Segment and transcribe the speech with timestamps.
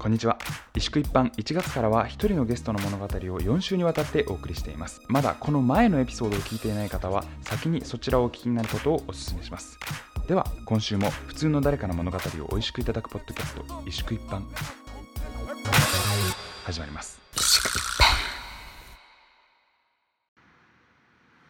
[0.00, 0.38] こんにちは。
[0.72, 5.02] 萎縮一般1月からは一人のゲストの物語を4週にわたってお送りしています。
[5.08, 9.78] まだこの前のエピソードを聞いていない方は先にそちらをお聞きになることをお勧めします。
[10.26, 14.40] では今週も普通の誰かの物語を美味しくいただくポッドキャスト萎縮一般。
[16.64, 17.20] 始まります。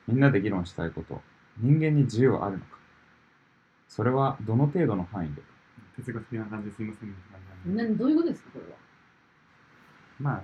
[0.09, 1.21] みんなで議論したいこと、
[1.59, 2.79] 人間に自由はあるのか？
[3.87, 5.43] それはどの程度の範囲で？
[5.99, 7.11] 哲学的な感じですいません。
[7.11, 7.15] ね
[7.67, 8.79] などういうことですか、これは？
[10.19, 10.43] まあ、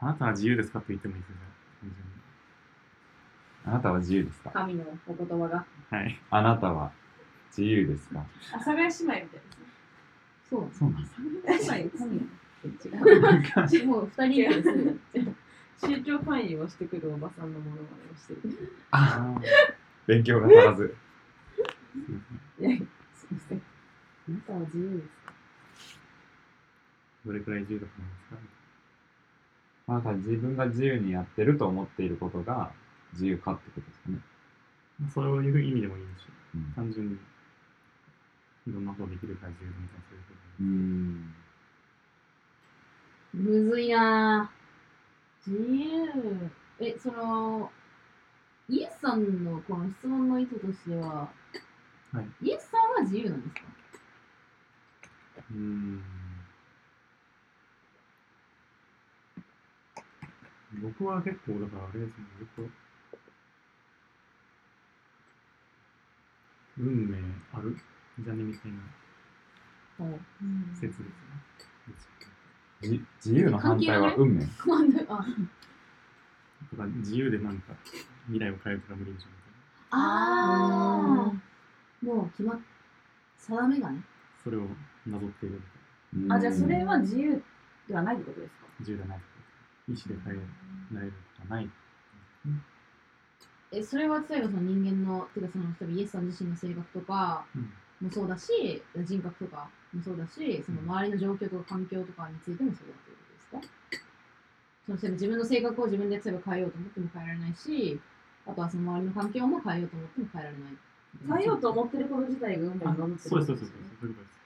[0.00, 1.36] あなたは自由ですかと言ってもいいですよ、
[3.64, 4.50] 単あなたは自由ですか？
[4.50, 5.64] 神のお言葉が。
[5.90, 6.20] はい。
[6.30, 6.92] あなたは
[7.48, 8.20] 自由ですか？
[8.52, 9.40] 阿佐ヶ谷姉妹みたいですね。
[10.48, 10.80] そうなんです。
[10.80, 11.08] そうなんで
[11.58, 12.18] す神
[13.86, 14.96] のもう二人ですね。
[15.80, 18.40] 宗教勧誘をしてくるおばさんのものまねをしてる。
[18.90, 19.32] あ
[20.06, 20.96] 勉強が足らず。
[22.58, 22.70] いや、
[23.14, 23.62] すいません。
[24.28, 25.32] あなたは自由ですか？
[27.26, 28.36] どれくらい自由だと思いますか？
[29.88, 32.70] あなたは自分が自由にやってると思っていることが
[33.14, 34.18] 自由かってことですかね。
[35.00, 36.08] まあそういう意味でもいいし、
[36.54, 37.18] うん単純にい
[38.72, 41.34] ろんなことができるから自由みたいなそういうことうーん。
[43.68, 45.50] むずいなぁ。
[45.50, 46.50] 自由。
[46.80, 47.70] え、その、
[48.68, 51.30] イエスさんのこの質問の意図としては、
[52.12, 53.60] はいイエスさんは自由なんですか？
[55.50, 56.02] うーん。
[60.82, 62.62] 僕は結構、だからあれですね、ずっと、
[66.78, 67.18] 運命
[67.52, 67.76] ある
[68.20, 68.78] じゃねみたいな
[70.74, 71.06] 説ですね。
[72.82, 74.46] じ自由の反対は運命。
[74.46, 74.52] と
[76.76, 77.72] か自由でなんか
[78.26, 79.38] 未来を変えるとか無理でしょみた
[79.96, 81.26] いな。
[81.26, 82.58] あー、もう決まっ、
[83.38, 84.02] 定めがね。
[84.44, 84.68] それを
[85.10, 85.60] なぞっている。
[86.30, 87.42] あ、じゃあそれは自由
[87.88, 88.66] ではないってことですか？
[88.80, 89.24] 自由でないこ
[89.88, 90.08] とです。
[90.08, 90.40] 意思で変え
[90.94, 91.70] られることはない。
[93.70, 97.70] え、それは例えばその人間の、てかその、例えばイエスさん自身の性格とかうん
[98.00, 104.08] もそうだし、人格とかもそうだし、その周りの状況とか環境とかについてもそうだということですか？
[104.86, 108.00] その例えば自分の性格を自分で例えば変えようと思っても変えられないし、
[108.46, 110.76] あとはその周りの環境も変えようと思っても変えられない。
[111.28, 113.90] 変えようと思ってること自体が運命あに乗ってそうです、そうです、そうです。
[113.90, 114.37] るそういうことです。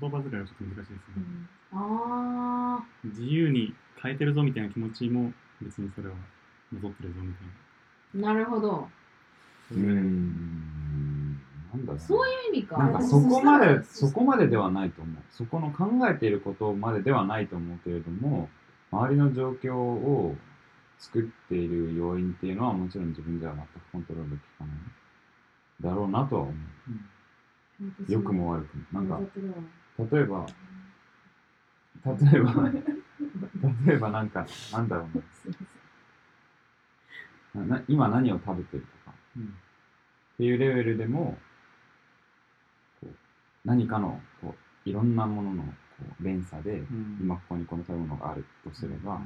[0.00, 1.24] 言葉遣いはちょっと難しいですね。
[1.72, 6.14] あ自由に変えてるぞみたいな気持ちも別にそれは
[6.72, 8.30] なぞってるぞみたいな。
[8.30, 8.88] ー、なるほど。
[9.72, 11.40] うーん。
[11.72, 12.78] なんだろうなそういう意味か。
[12.78, 15.16] なんかそこまで、そこまでではないと思う。
[15.30, 18.48] そこの考えていることまでではないと思うけれども、
[18.90, 20.36] 周りの状況を
[20.98, 24.76] 作っている要因っていうのはもちろん自分じゃ全くコントロールできかない。
[25.80, 26.54] だろうなとは思う。
[28.08, 29.00] 良くも悪くも。
[29.00, 29.20] なんか、
[29.98, 30.46] 例えば、
[32.04, 32.70] 例えば、
[33.86, 35.08] 例えばなんか、なんだろ
[37.54, 37.78] うな。
[37.78, 39.16] な今何を食べてるとか。
[39.36, 39.44] うん。
[39.44, 39.46] っ
[40.36, 41.36] ていうレベルでも、
[43.00, 43.14] こう
[43.64, 44.54] 何かのこ
[44.86, 45.68] ういろんなもののこ
[46.20, 47.18] う連鎖で、うん。
[47.20, 49.20] 今ここにこの食べ物があるとすれば、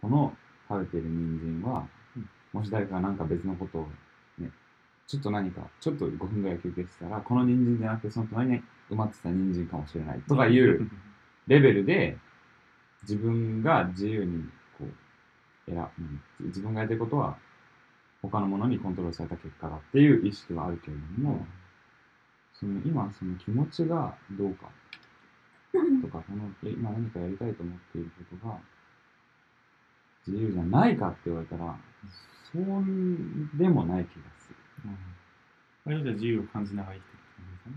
[0.00, 0.36] この
[0.68, 2.28] 食べてる人参は、うん。
[2.52, 3.88] もし誰かが何か別のことを
[4.38, 4.50] ね、
[5.08, 10.20] ちょっと何か、ちょっと5分ぐらい休憩したら、この人参じゃなくてその隣に埋まってた人参かもしれない。
[10.28, 10.90] とかいう
[11.46, 12.16] レベルで、
[13.02, 14.44] 自分が自由に
[14.78, 17.36] こう、選うん自分がやってることは、
[18.22, 21.46] 他のものにコントロールされた結果だっていう意識はあるけれども、
[22.52, 24.68] その今その気持ちがどうか
[26.02, 28.58] とか、そのえ今何かやりたいと思っていることが
[30.26, 31.76] 自由じゃないかって言われたら、
[32.52, 32.64] そう
[33.58, 34.56] でもない気がする。
[35.86, 36.02] うん。
[36.02, 37.76] じゃあ自由を感じながら生きていくって感じですかね。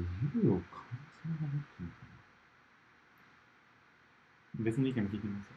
[0.00, 0.84] 自由を感
[1.24, 1.98] じながらっていうのか
[4.54, 5.48] 別の意見も聞いてみます。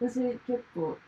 [0.00, 0.98] 私結構、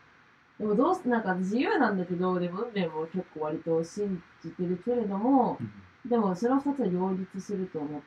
[0.58, 5.62] でもどうす、なんか自由なんだけど、でも運命も結構割と信じてるけれども、
[6.04, 8.06] でもその二つは両立すると思って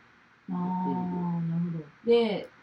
[0.50, 1.86] あー、なるほど。
[2.06, 2.54] で、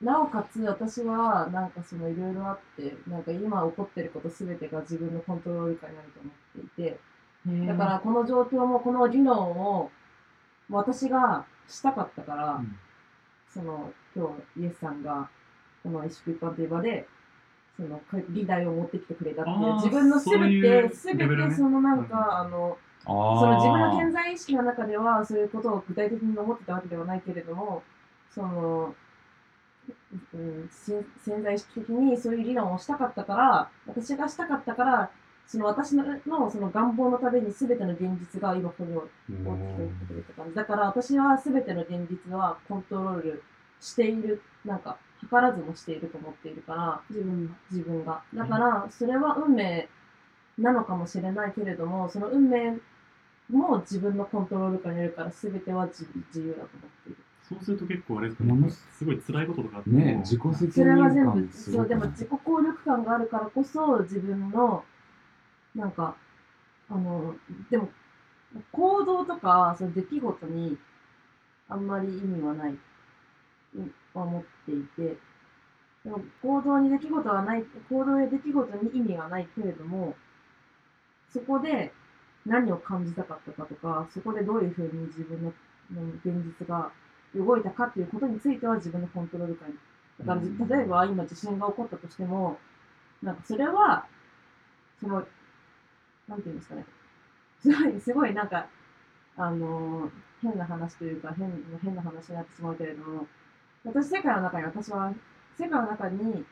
[0.00, 7.00] なおかつ私はなんかそのいろいろあって、なんか今起こってることすべてが自分のコントロール下にあると思っていて、
[7.66, 9.90] だからこの状況もこの議論を
[10.70, 12.78] 私がしたかったから、うん。
[13.52, 15.28] その今日イエスさんが
[15.82, 17.06] この萎縮一般という場で
[17.76, 18.00] その
[18.30, 22.46] 議題を持ってきてくれたっていう自分のすべてすべてそのなんか、うん。
[22.46, 27.82] あのあその自分のー健在意識の中ではそういうことを具体的に思ってたわけではないけれども
[28.32, 28.94] その、
[30.32, 30.92] うん、し
[31.24, 35.10] 潜在意識的にそういう議論をしたかったから私がしたかったから
[35.46, 40.54] その私ののその願望のために全ての現実が今ここに大きく起きてくれた感じ。
[40.54, 43.42] だから私は全ての現実はコントロール
[43.82, 47.52] している、なんか、図らずもしていると思っているから、自分が。
[47.70, 48.22] 自分が。
[48.34, 49.88] だから、それは運命
[50.58, 52.78] なのかもしれないけれども、その運命
[53.50, 57.18] も自分のコントロール下にあるから、全ては自自由だと思っている。
[57.42, 64.84] そうすると結構あれですかものね、すごい辛いこととかあってもね自己責それは任全部そう、でも自己効力感があるからこそ、自分の、
[65.74, 66.16] なんか、
[66.90, 67.34] あの、
[67.70, 67.90] でも、
[68.70, 70.78] 行動とか、その出来事に、
[71.68, 72.78] あんまり意味はない、
[74.12, 75.16] と思っていて、
[76.04, 80.14] でも行動に出来事はない、行動や出来事に意味がないけれども、
[81.32, 81.92] そこで
[82.44, 85.52] 何を感じたかったかとか、そこでどういうふうに自分の
[85.90, 86.90] の現実が
[87.34, 89.74] 動いたかっていうことについては自分のコントロール下に。
[90.20, 90.68] だから、うん。
[90.68, 92.58] 例えば今地震が起こったとしても、
[93.22, 94.06] なんかそれは、
[95.00, 95.26] その、
[96.28, 96.86] なんていうんですかね。
[97.60, 98.66] すごい、すごいなんか、
[99.36, 100.10] あのー
[100.42, 101.48] 変な話というか、変
[101.82, 103.26] 変な話になってしまうけれども、
[103.84, 105.14] 私、世界の中に、私は、
[105.56, 106.44] 世界の中に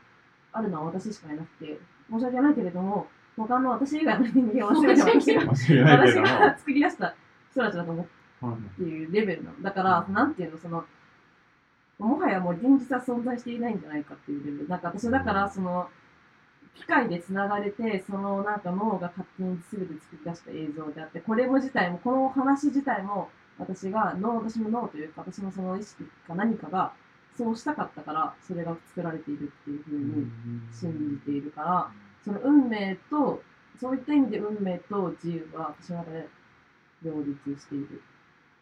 [0.52, 1.78] あるのは私しかいなくて、
[2.08, 7.14] 申し訳ないけれども、他の私以外の人間は全て私が、忘れないけ私どもが作り出した
[7.50, 8.10] 人たちだと思って
[8.46, 9.62] はいっていうレベルなの。
[9.62, 10.84] だから、なんていうの、その、
[11.98, 14.68] もはやもう現実は存在していないんじゃないかっていうレベル。
[14.68, 15.90] なんか私はだから、その、
[16.76, 26.92] 機械で繋がれて、そのなんか脳が勝手に全て作り出した映像であって、これも自体も、この話自体も、私が脳、私の脳というか、私のその意識か何かが、
[27.36, 30.30] そうしたかったから、それが作られているっていうふうに
[30.72, 31.90] 信じているから、
[32.24, 33.42] その運命と、
[33.80, 36.28] そういった意味で運命と自由は私の中で
[37.02, 38.02] 両立している。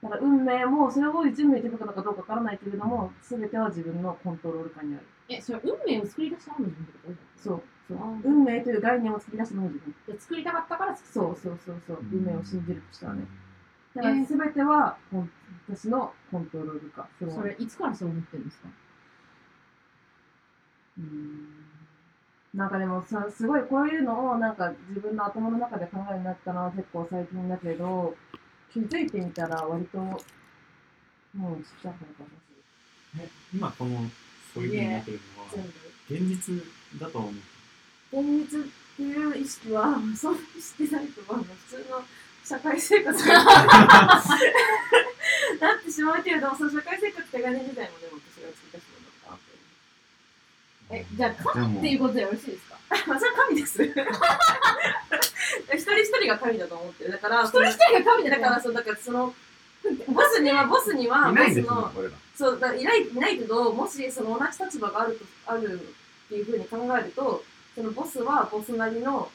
[0.02, 5.06] だから運命も、それを準備できるのかどうかわからないけれども、すべては自分のコントロール下にある。
[5.28, 7.12] え、それ運命を作り出したのも自分ってこと？
[7.12, 7.62] じそう。
[7.90, 9.94] 運命という概念を作り出したのも自分。
[10.08, 10.14] ゃん。
[10.14, 11.98] で作りたかったから作そうそうそうそう。
[12.12, 13.26] 運命を信じるとしたらね。
[13.94, 15.30] だかえーらすべては、コン
[15.68, 17.08] 私のコントロール下。
[17.18, 18.68] そそれいつからそう思ってるんですか？
[20.98, 21.48] うーん
[22.54, 28.16] なんかでもさ、すごいこういうのをなんか自分の頭の中で考えるようになったのは結構最近だけど、
[28.72, 32.32] 気づいてみたら割と、もうちっちゃかもし
[33.20, 33.98] え今この、
[34.54, 35.48] そういうふうになってるのは。
[36.10, 36.54] 現実
[36.98, 37.32] だと思う。
[37.32, 37.57] 全
[38.12, 38.18] 部。
[38.18, 38.64] 現実っ
[38.96, 41.44] ていう意識は、そうしてないと思うの。
[41.44, 42.02] 普通の
[42.44, 43.44] 社会生活がな
[45.74, 48.86] ってしまうけれども、その社会生活って概念自体もでも私が作った人
[49.28, 49.38] だっ
[50.88, 50.94] た。
[50.96, 53.84] え、じゃあ神っていうことでよろしいですかまあ、それは神です。
[53.84, 57.12] 一人一人が神だと思ってる。
[57.12, 59.34] だから、一人一人が神でだから、そう、だから、その、
[60.08, 61.92] ボスには、ボスには、ボスの。
[62.34, 67.44] そう、いない、いないけど、もし、その同じ立場があると、あるっていうふうに考えると、
[67.78, 69.30] そのボスはボスなりの、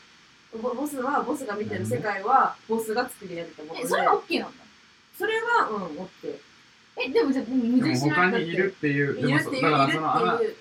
[0.62, 4.66] ボボスは、ボスが見てる世界は、ボスが作り上げたもので、え、それは OK なんだ。
[5.18, 6.38] それは、うん、オッケー。
[7.08, 10.56] え、でもじゃあ、でも矛でも盾しない他にいるっていう、でもそいるっていう、いるだからそのあなっていう。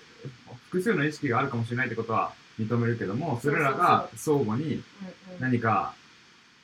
[0.71, 4.83] 複数の意識があるかもしれないってことは認めるけども、それらが相互にうんうん
[5.41, 5.95] 何か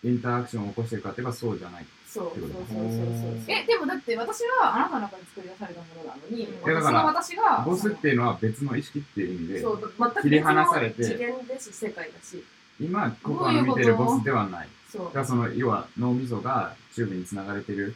[0.04, 1.86] インタラクションを起こしてるかって言えばそうじゃない。
[2.08, 3.40] そうそうそうそうそう。
[3.48, 12.42] え、でもだって私はあなたの中で作り出されたものなのに、うんいやだからその私が、ボスっていうのは別の意識っていう意味で、そう、全く切り離されて次元です、世界だし。
[12.80, 14.68] 今ここの見てるボスではない。
[14.90, 17.94] そその要は脳みそがチューブにつながれてる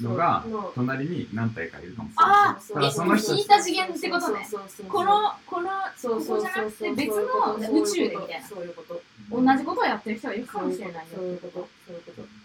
[0.00, 2.62] のがの隣に何体かいるかもしれあない。
[2.62, 8.46] ーただその人引いた次元ってことねそうそうそうそうこの、この、そうそうじゃなくて別の宇宙でみたいな。
[8.46, 9.02] そういうこと。
[9.30, 11.02] 同じことをやってる人がいるかもしれないよ。
[11.14, 11.68] そういうこと。
[11.86, 12.37] そういうこと。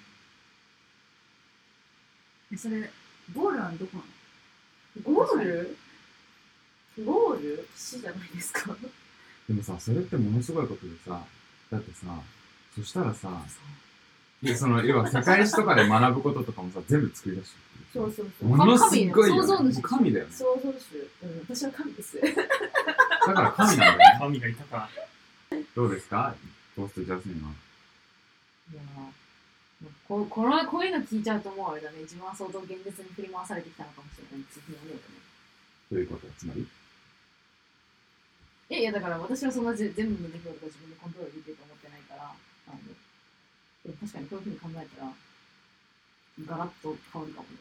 [2.54, 2.90] えそれ、
[3.34, 4.04] ゴールはどこな
[5.12, 5.16] の？
[5.16, 5.78] ゴール？
[7.04, 7.68] ゴール？
[7.76, 8.76] 死じゃないですか。
[9.48, 11.20] でもさ、それってものすごいことでさ、
[11.72, 12.06] だってさ、
[12.76, 13.30] そしたらさ、
[14.42, 17.86] いやその要は世界史とかで学ぶこととかもさ、全部作り出してる。
[17.94, 18.50] そうそうそう。
[18.50, 19.42] ものすごいよ、ね。
[19.42, 20.32] 想像主神だよね。
[20.32, 21.10] 創造主。
[21.24, 22.20] うん、私は神です。
[23.26, 24.18] だから神なんだよね。
[24.20, 24.90] 神がいたか。
[25.76, 26.36] どうですか？
[26.76, 27.52] トーストジャスミンは。
[28.74, 29.23] いやー
[30.08, 36.28] こうこのこういうの聞いちゃうともうあれだね、自分は相当現実に振り回されてきたのかもしれないっていういうこと？
[36.28, 36.62] は、つまり？
[38.70, 42.32] いやいや、だから私はそんなぜ全部の出来事が自分でコントロールできると思ってないから、
[42.68, 45.12] あの確かにこういうふうに考えたら、
[46.48, 47.58] ガラッと変わるかもね。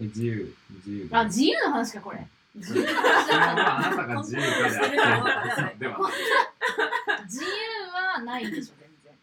[0.00, 2.26] え自由、自由あ、自由の話か、これ。
[2.56, 6.12] 自由の質話あなたが自由かであって、 ではない。
[7.24, 7.50] 自由
[7.92, 9.12] はないでしょ、全然。
[9.12, 9.16] っ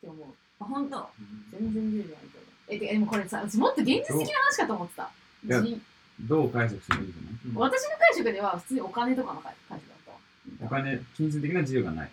[0.00, 0.34] て思う。
[0.60, 1.10] あ、本当。
[1.52, 2.74] 全然自由じゃないと思う。
[2.74, 2.86] え、て。
[2.86, 5.10] かでもこれさ、もっと現実的な話かと思ってた。
[5.46, 5.80] いや自
[6.20, 10.18] どう解釈してもいいじゃない私の解釈では普通にお金とかの解解釈だったわ。
[10.60, 12.10] お金、金銭的な自由がない。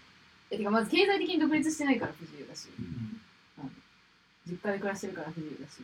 [0.49, 3.19] えてかまず経済的に独立してないから不自由だし、うん。
[4.47, 5.81] 実家で暮らしてるから不自由だし。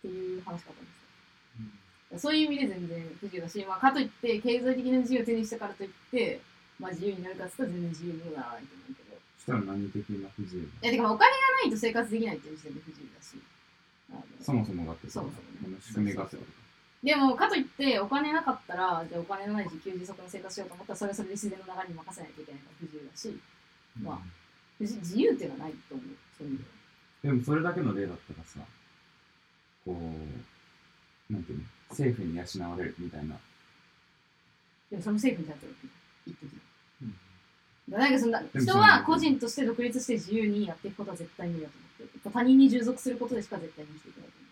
[0.00, 6.40] っていう話かと思うんですよそういう意味で全然不自由だし、まあ、かといって経済的な自由を手にしたからといって、
[6.80, 8.99] まあ、自由になるかって言ったら全然自由にもならないと思うけど。
[8.99, 8.99] そ
[9.40, 13.40] したら何的な不自由いやてかまあお金がないと生活できないっていう時点で不自由だし。
[14.12, 15.08] あのそもそもだって。
[15.08, 16.36] そもそもねこの仕組みがって。
[16.36, 16.60] こと
[17.02, 23.40] でもかといってお金なかったらじゃあお金のない自給自足の生活しようと思ったらそれはそれで自然の流れに任せないといけないから不自由だし。
[24.02, 24.18] まあ
[24.76, 26.06] 不自自由っていうのはないと思う。
[26.36, 26.80] そういう意味では
[27.22, 28.60] でもそれだけの例だったらさ、
[29.84, 33.36] こう、なんていうの、政府に養われるみたいな。
[34.90, 35.78] でもその政府になってるわ
[36.24, 36.56] け一時
[37.02, 37.08] うん。
[37.10, 37.29] だから
[37.90, 44.46] なんかそんなも人は個人として独立して自由にやっていくことは絶対無理だと思って他人に従属することでしか絶対に生きていけないと思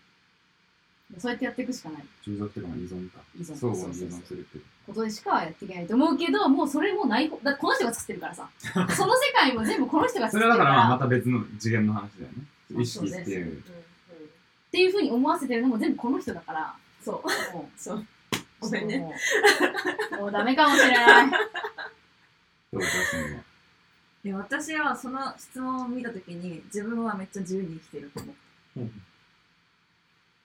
[1.11, 3.19] うでそうやってやっていくしかない従属というかまあ依存か。
[3.37, 4.63] 依存相互に依そうそうそう存するっていう。
[4.85, 8.49] ことでしかやっていけないと思うけどもうそれもないだこの人が作ってるからさ
[8.95, 12.43] その世界も全部この人がそ作ってるかられはだからまた別の次元の話だよね。
[12.77, 13.57] あ意識ってそういう。
[13.57, 17.29] っていうふうに思わせてるのも全部この人だからそう。
[17.77, 18.05] そう。
[18.59, 18.97] ごめんね。
[20.19, 21.31] もうダメかもしれない
[22.71, 23.43] どうかするのは。
[24.23, 28.33] で私はその質問を見たときに自分はめっちゃ自由に生きてると思
[28.77, 28.79] う。
[28.79, 28.91] うん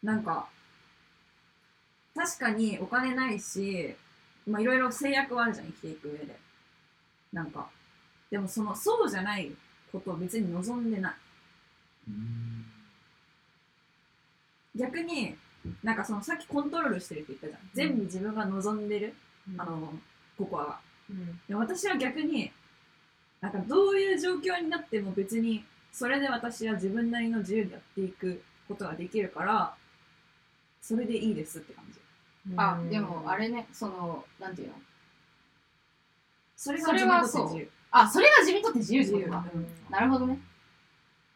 [0.05, 0.49] なんか、
[2.15, 3.97] 確かにお金ないし、
[4.47, 6.37] まあいろいろ制約はあるじゃん、生きていく上で。
[7.33, 7.71] なんか、
[8.31, 9.51] でもその、そうじゃない
[9.91, 11.15] ことを別に望んでない。
[14.77, 15.37] 逆に、
[15.83, 17.61] なんかそのさっきコントロールしてるって言ったじゃん。
[17.73, 19.15] 全部自分が望んでる、
[19.57, 19.95] あの、
[20.37, 20.81] ココアが。
[21.11, 21.41] うん。
[21.49, 22.53] で私は逆に、
[23.41, 29.75] なんかどういう状況になっても別に、それで私は自分なりの自由でやっていくことができるから、
[30.81, 32.01] それでいいですって感じ。
[32.57, 34.75] あでもあれねそのなんていうの？
[36.57, 37.71] それがそれ自分にとって自由。
[37.91, 39.47] あそれが自分にとって自由ってことか。
[39.55, 40.39] うんなるほどね。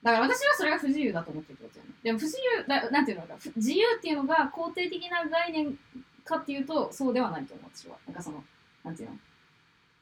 [0.03, 1.95] だから私はそれが不自由だと思ってるってことだよね。
[2.03, 5.79] でも不自由だなんていうのかふ自由っていうのが肯定的な概念
[6.25, 7.97] かっていうとそうではないと思う私は。
[8.07, 8.45] なんかその
[8.85, 9.17] なんていうの？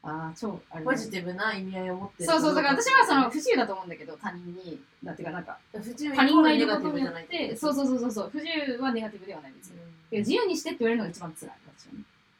[0.09, 2.29] ああ超あれポジティブな意味合いを持ってる。
[2.29, 5.41] そうそうだから私はその不自由だと思うんだけど他人にだっていうかな。
[5.41, 11.99] んか不自由他人がいることによっててそうそうそうそうそう不自由はネガティブではない別に、てか自由にしてって言われるのが一番辛い私はね。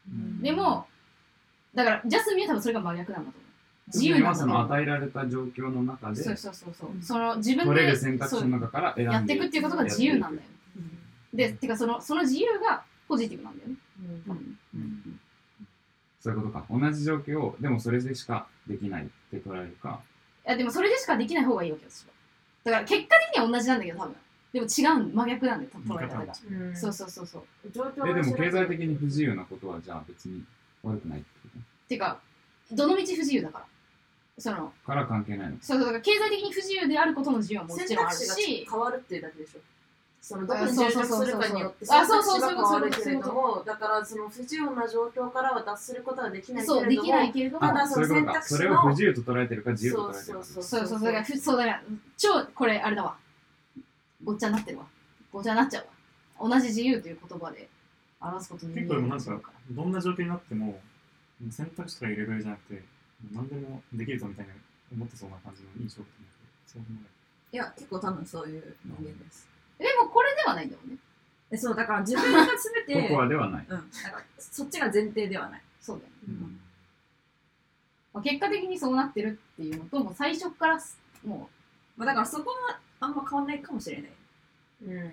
[0.10, 0.42] うん。
[0.42, 0.88] でも
[1.76, 3.48] だからジャスミンは多分それが真逆なんだと思う。
[3.94, 6.92] 自由なんだと思うの与えられた状況の中でそうそうそうそう。
[6.92, 10.48] うんその自分で取れる選択肢の中から選んでやっていくっていうことが自由なんだよ。
[11.34, 13.76] で、てかそのその自由がポジティブなんだよね。
[14.00, 14.38] うんうん。
[14.38, 14.57] うん
[16.20, 16.66] そういうことか。
[16.70, 20.02] 同じ状況を、でもそれでしかできないって捉えるか。
[20.46, 22.12] いやでもそれでしかできない方がいいわけよ、私は。
[22.64, 24.16] だから結果的には同じなんだけど、多分。
[24.54, 26.34] でも違う、真逆なんだよ、多分捉え方が。
[26.50, 27.72] うんそうそうそうそう。
[27.72, 30.44] 状況で、でも経済的に不自由なことはじゃあ別に
[30.84, 32.20] 悪くないってこてか、
[32.72, 33.66] どの道不自由だから。
[34.40, 35.58] その、とから関係ないの。
[35.62, 39.60] そうそう、だから経済的に不自由であることの自由はもちろんある選択肢がし、変わるっていうだけでしょ
[40.22, 50.44] そのどこあに従属するかによってあ選択肢そうそうが変わるけれどそうもだからその不自由な状況からは脱することはできないけそう、できれどもないけれども、ただあ、その選択肢のそれを不自由と捉えてるか自由と捉えてるか。
[50.46, 51.84] そうそうそう、だから、ふそうだから、
[52.18, 53.18] 超、これ、あれだわ。
[54.24, 54.86] ごっちゃになってるわ。
[55.32, 55.86] ごっちゃになっちゃう
[56.44, 56.50] わ。
[56.50, 57.70] 同じ自由という言葉で
[58.20, 60.80] 表すことに結構でもなんか、どんな状況になっても、
[61.50, 62.84] 選択肢とかいうレベルじゃなくて、
[63.34, 64.54] 何でもできるぞみたいな
[64.92, 66.08] 思ってそうな感じの印象が
[66.66, 67.04] そう思う
[67.52, 69.48] いや、結構多分そういう人間です。
[69.78, 70.98] でもこれではないんだもんね。
[71.52, 73.66] えそう、だから自分が全て、ここはではない。
[73.68, 73.90] うん、なんか
[74.38, 75.62] そっちが前提ではない。
[75.82, 76.16] そうだよね。
[76.28, 76.60] うん
[78.14, 81.50] まあ結果的にそうなってるっていうのと、もう最初からす、も
[81.96, 84.12] まあ、だからそこはあんま変わんないかもしれない。
[84.86, 85.12] うん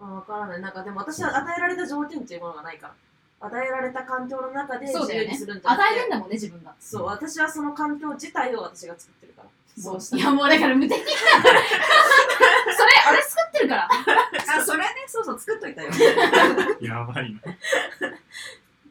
[0.00, 2.86] まあ、わからないなんかでも私は与えられた条件っていうものがないか
[3.40, 5.60] ら与えられた環境の中う、でそうだよね自由にするん。
[5.60, 6.74] じゃなくて与えるんだもんね、自分が。
[6.80, 11.00] そう私はその環境自体を私が作ってるからそそううしたいや、もうだから無敵
[13.08, 13.88] あれ作ってるから。
[14.56, 15.90] あ、それね、そうそう、作っといたよ。
[16.80, 17.40] やばいな。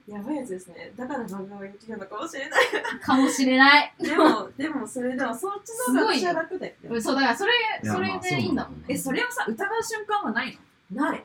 [0.07, 2.65] やばいやつですねだから漫画は人気なのかもしれない
[2.99, 3.93] かもしれない。
[3.99, 8.95] でもでもそれでもそっちの方が私は楽だよねそう、だからそれ、それでいいんだもんまあね。
[8.95, 10.57] え、それをさ、疑う瞬間はない
[10.91, 11.05] の？
[11.05, 11.23] ない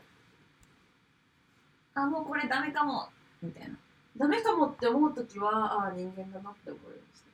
[1.95, 3.09] あ、もうこれダメかも。
[3.43, 3.75] みたいな。
[4.17, 5.51] ダメかもって思うときは
[5.85, 7.34] ああ人間だなって思うようにしてま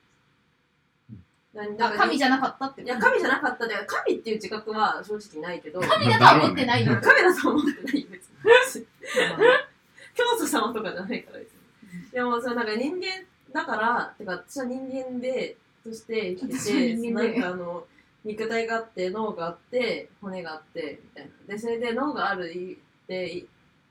[1.53, 5.81] 神じゃなかったっていや神じゃなかったで神っていう自覚は正直ないけど。
[5.81, 6.93] 神だとは思ってないよ。
[7.01, 8.85] 神だと思ってないよ別に。
[10.15, 12.11] 教祖様とかじゃないから別に。
[12.11, 13.07] でもそれなんか人間
[13.51, 17.37] だからてか私は人間でとして生きててな人間で。
[17.37, 17.85] んかあの
[18.23, 21.31] 肉体があって脳があって骨があってみたいな。
[21.53, 23.45] でそれで脳があるって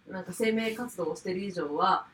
[0.09, 2.07] なんか生命活動をしてる以上は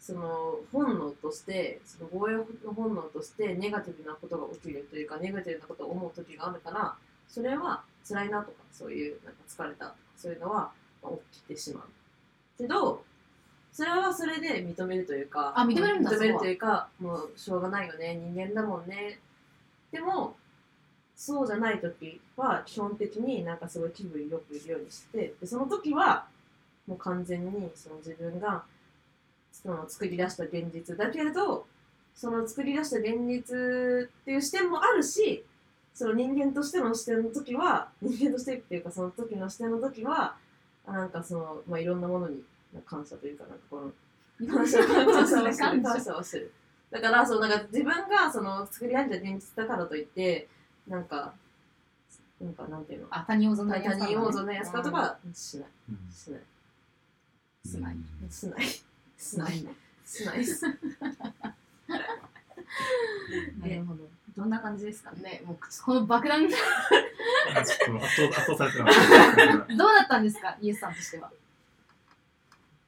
[0.00, 6.94] その本能としてその防衛の本能としてネガティブなことが起きるというかネガティブなことを思う時があるから
[7.28, 10.70] それは辛いなとかそういうなんか疲れたとかそういうのは
[11.02, 11.84] まあ起きてしまう。
[12.56, 13.04] けど
[13.72, 19.20] それはそれで認めるというかあ認めるんだ認めるというかもうしょうがないよね人間だもんね。
[19.92, 20.36] でも
[21.14, 26.26] そうじゃない時は基本的になんかすごい気分よくいるようにしてでその時は
[26.86, 28.64] もう完全にその自分が
[29.62, 31.66] その作り出した現実だけれど
[32.14, 35.44] その作り出した現実っていう視点もあるし
[35.94, 40.36] その人間としての視点の時は人間としてっていうかその時の視点の時は
[40.86, 42.42] あなんかその、まあ、いろんなものに
[42.86, 43.92] 感謝というかなんかこ
[44.40, 45.82] の感謝感謝をする。
[45.82, 46.52] 感謝をする。
[46.90, 50.48] だからそうなんか自分がその作り上げた現実だからといって
[50.88, 51.34] なんか
[52.40, 53.06] なんかなんていうの？
[53.10, 55.68] あ他人を存在他人を存在やすかとかしない。
[55.90, 55.98] うん。
[56.10, 56.40] しない。
[57.66, 57.96] しない。
[58.30, 58.60] しない
[59.20, 59.62] しない。
[59.62, 59.74] ない
[60.06, 60.72] しないですな
[63.68, 64.08] るほど。
[64.36, 65.22] どんな感じですかね？
[65.22, 66.50] ねもうこの爆弾どう
[67.54, 68.84] なんかちょっと圧倒圧倒されてた。
[68.84, 68.92] だ
[70.04, 70.56] ったんですか？
[70.60, 71.30] イエスさんとしては。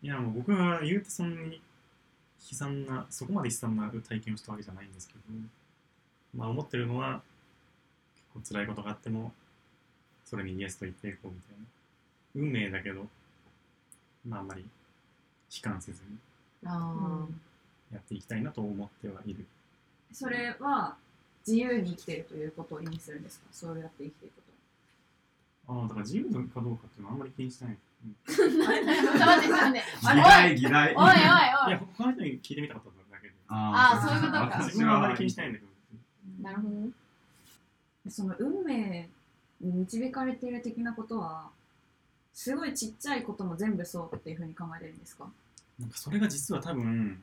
[0.02, 1.60] いや、もう僕は言うてそんなに
[2.50, 5.20] 悲惨な、そこまで悲惨な体験をしたわけじゃないんですけど、
[6.36, 7.22] まあ思ってるのは、
[8.34, 9.32] 結構辛いことがあっても、
[10.24, 11.64] それにイエスと言っていこうみたいな。
[12.34, 13.06] 運命だけど、
[14.26, 14.64] まああんまり
[15.54, 16.16] 悲観せずに
[16.64, 17.26] あ
[17.92, 19.44] やっていきたいなと思ってはいる。
[20.12, 20.96] それは
[21.46, 23.46] 自由に生きてるということを意味するんですか？
[23.52, 24.32] そうやって生きていく
[25.66, 27.74] こああ、だから自由かどうかっていうのはあんまり気にしてない。
[27.74, 30.94] うんあちょっと待ってちょっと待って議題議題。
[30.96, 31.14] おいおいおい。
[31.14, 31.18] い
[31.70, 33.34] や、他の人に聞いてみたかっただけで。
[33.48, 34.58] あーそういうことか。
[34.64, 35.70] 自分はあんまり気にしないんだけど。
[35.70, 36.74] となるほど。
[36.74, 36.90] ね
[38.08, 39.08] その運命
[39.60, 41.50] に導かれている的なことは
[42.34, 45.30] すごいちっちゃいことも全部そうっていうふうに考えれるんですか？
[45.78, 47.18] なんかそれが実は多分、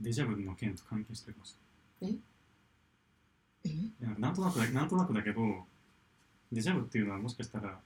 [0.00, 1.54] デジャブの件と関係してるかもし
[2.02, 2.18] れない。
[3.64, 3.68] え？
[3.68, 5.40] いやなんとなくだなんとなくだけど、
[6.52, 7.78] デジャブっていうのはもしかしたら、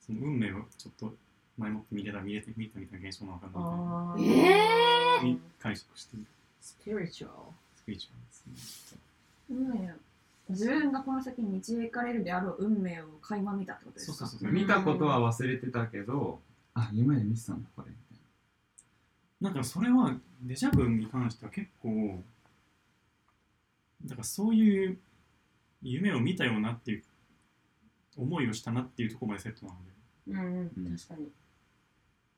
[0.00, 1.14] その運命をちょっと
[1.58, 6.26] 前もって見れた、見れて、見たみたいな現象なのかなみたいなええに解釈している。
[6.60, 7.30] スピリチュア
[7.76, 8.98] スピリチュアルですね。
[9.50, 9.94] 運命
[10.48, 14.18] 自分がこの先に導かれるであろう運命を垣間見たってことですか？
[14.18, 14.52] そうそうそう。
[14.52, 16.40] 見たことは忘れてたけど
[16.74, 17.88] あ夢で見てたんだこれ
[19.40, 22.22] なんかそれはデジャブに関しては結構
[24.04, 24.98] だからそういう
[25.82, 27.04] 夢を見たようなっていう
[28.16, 29.92] 思いをしたなっていうところまでセットなので。
[30.28, 31.28] うんうんうん確かに。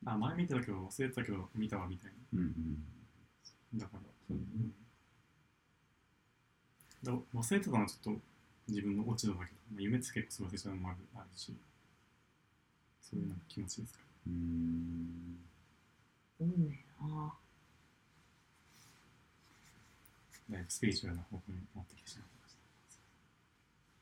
[0.05, 2.39] あ前見てたけど忘れてたけど見たわみたいな。
[2.39, 3.77] うんうん。
[3.77, 4.01] なだから。
[4.27, 4.73] そううん
[7.03, 8.21] だ忘れてたのはちょっと
[8.67, 11.53] 自分の落ち度だけど、まあ、夢って結構忘れちゃうのもあるあるし
[13.01, 15.37] そういうなんか気持ちですかうーん
[16.41, 17.33] 運命な
[20.49, 22.55] だいぶスピリチュアルな方向に持ってきてしまいまし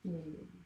[0.03, 0.59] たいやいやいや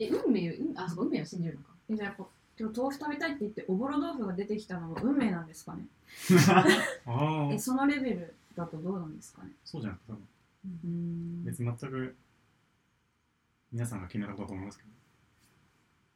[0.00, 1.68] え運命うんあそうか運命は信じるのか。
[1.90, 5.86] えじゃあこ今日豆腐食べたいって言っておぼろ豆腐が出てきたのも運命なんですかね。
[7.06, 9.52] ああえそのレベルだとどうなんですかね。
[9.64, 10.28] そうじゃなくて多分。
[10.84, 11.44] うん。
[11.44, 12.16] 別に全く
[13.70, 14.90] 皆さんが決めたことだと思いますけど。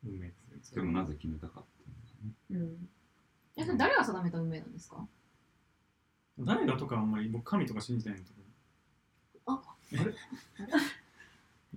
[0.07, 2.73] 運命ですよでもなぜ決めたかっていうのがね。
[2.73, 2.89] うん
[3.57, 5.07] えそれ誰が定めた運命なんですか？
[6.39, 8.37] 誰がとかあんまり僕神とか信じないのとか
[9.47, 9.99] あえ？
[9.99, 10.13] あれ？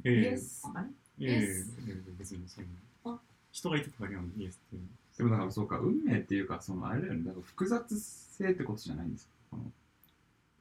[0.03, 0.21] ええ。
[0.21, 0.67] イエス？
[0.73, 0.87] あれ？
[1.27, 1.77] イエス？
[2.17, 2.69] 別にそういう
[3.05, 3.09] あ。
[3.11, 3.19] の
[3.51, 4.81] 人が言ってただけなのにイエスっていう。
[4.81, 4.87] の
[5.17, 9.31] でもだからそうか運命っていうかそのあれだよねだから複雑性ってことじゃないんですか？
[9.51, 9.63] この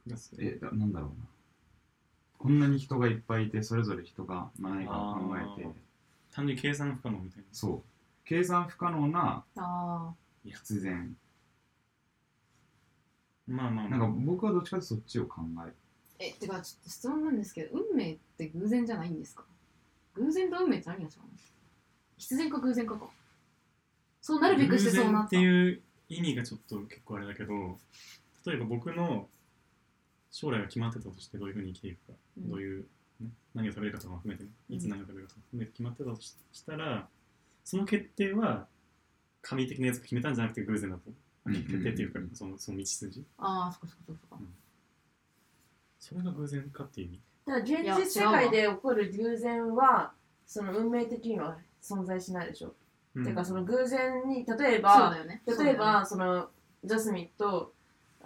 [0.04, 1.26] プラスえだなんだろうな。
[2.38, 5.68] こんなに人がいっぱいいてそれぞれ人が何かを考えて。
[6.30, 7.44] 単純に計算不可能みたいな。
[7.50, 7.82] そう。
[8.24, 10.12] 計算不可能なあ
[10.44, 11.16] 必然
[13.46, 13.98] まあまあまあ。
[13.98, 15.72] なんか僕はどっちかというとそっちを考え
[16.20, 19.44] えてかちょっと質問なんですけど運命って偶然じゃないんですか？
[20.14, 21.10] 偶然と運命って何が違うの？
[22.16, 23.06] 必然か偶然かか。
[24.20, 25.28] そうなるべくしてそうなった。
[25.28, 27.78] 偶然っていう意味がちょっと結構あれだけど
[28.46, 29.28] 例えば僕の
[30.30, 32.50] 将来が決まってたとしてどういうふうに生きていくか、うん。
[32.50, 32.84] どういう、
[33.20, 37.08] ね、何を食べるかとかも含めてね、いつ何を食べるかとか含めて決まってたとししたら
[37.64, 38.66] その決定は
[39.42, 41.02] 神的なやつが決めたんじゃなくて偶然だと。
[41.46, 43.24] うん決定っていうかうんそのその道筋。
[43.38, 44.44] ああそっかそっかそっか。
[45.98, 47.20] それが偶然かっていう意味。
[47.46, 50.12] だから現実世界で起こる偶然は
[50.46, 52.74] その運命的には存在しないでしょ、
[53.14, 53.24] うん。
[53.24, 55.42] てかその偶然に例えそうばだよね。
[55.46, 56.48] 例えばその
[56.84, 57.72] ジャスミンと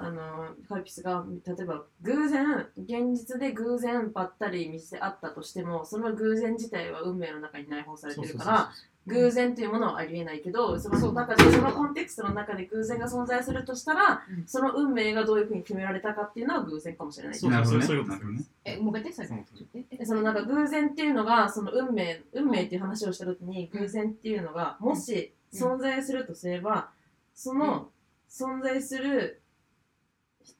[0.02, 8.72] ああのカルピスが例えば偶然現実で偶然ばったり見せ合ったとしてもその偶然自体は運命の中に内包されてるから
[9.06, 14.46] 偶然というものはありえないけどその中でそのコンテクストの中で偶然が存在するとしたら、うん。
[14.46, 17.34] その運命がどういうふうに決められたかっていうのは偶然かもしれない。
[17.34, 17.86] そうなるほどね。
[17.86, 18.44] そういうことなるほどね。
[18.64, 26.90] え、もう一回言って、最そのなんか偶然っていうのがその運命運命っていう話をした時に偶然っていうのがもし存在するとすれば
[27.34, 27.88] その
[28.30, 29.41] 存在する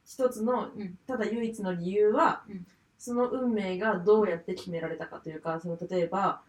[0.04, 0.98] 一つのうん。
[1.06, 2.66] ただ唯一の理由はうん。
[2.98, 6.40] その運命がどうやって決められたかというかその例えば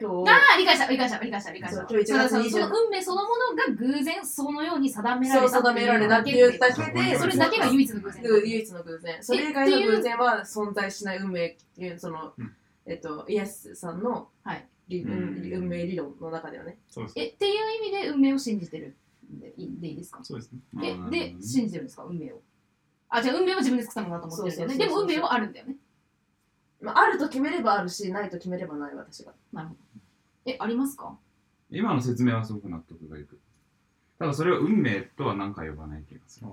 [0.00, 1.86] 今日ああ、理解した、理解した、理解した、理解した。
[1.86, 8.22] そう今日1月そう20そうその運命そのものが偶然そのように定められたそう定められたっていうだけでそれだけが唯一の偶然。
[8.24, 9.22] 唯一の偶然。
[9.22, 12.56] それ以外の偶然は存在しない運命っていうその、うん。
[12.86, 14.66] えっとイエスさんの、はい。
[14.88, 16.78] 理うん運命理論の中ではね。
[16.88, 17.54] そうですえ、っていう
[17.86, 18.96] 意味で運命を信じてる
[19.30, 20.20] でいいでいいですか？
[20.24, 20.60] そうですね。
[20.82, 22.04] えまあ、で、信じてるんですか？
[22.04, 22.40] 運命を。
[23.10, 24.74] あ、じゃあ運命は自分で作ったものだと思ってるんだよね。
[24.74, 25.06] そうそうそうそう。
[25.06, 25.76] でも運命はあるんだよね。
[26.80, 29.80] まあ、あると決めればあるしないと決めればない私がなるほど。
[30.46, 31.18] え、ありますか？
[31.70, 33.38] 今の説明はすごく納得がいく。
[34.18, 36.46] ただそれを運命とは何か呼ばない気がする。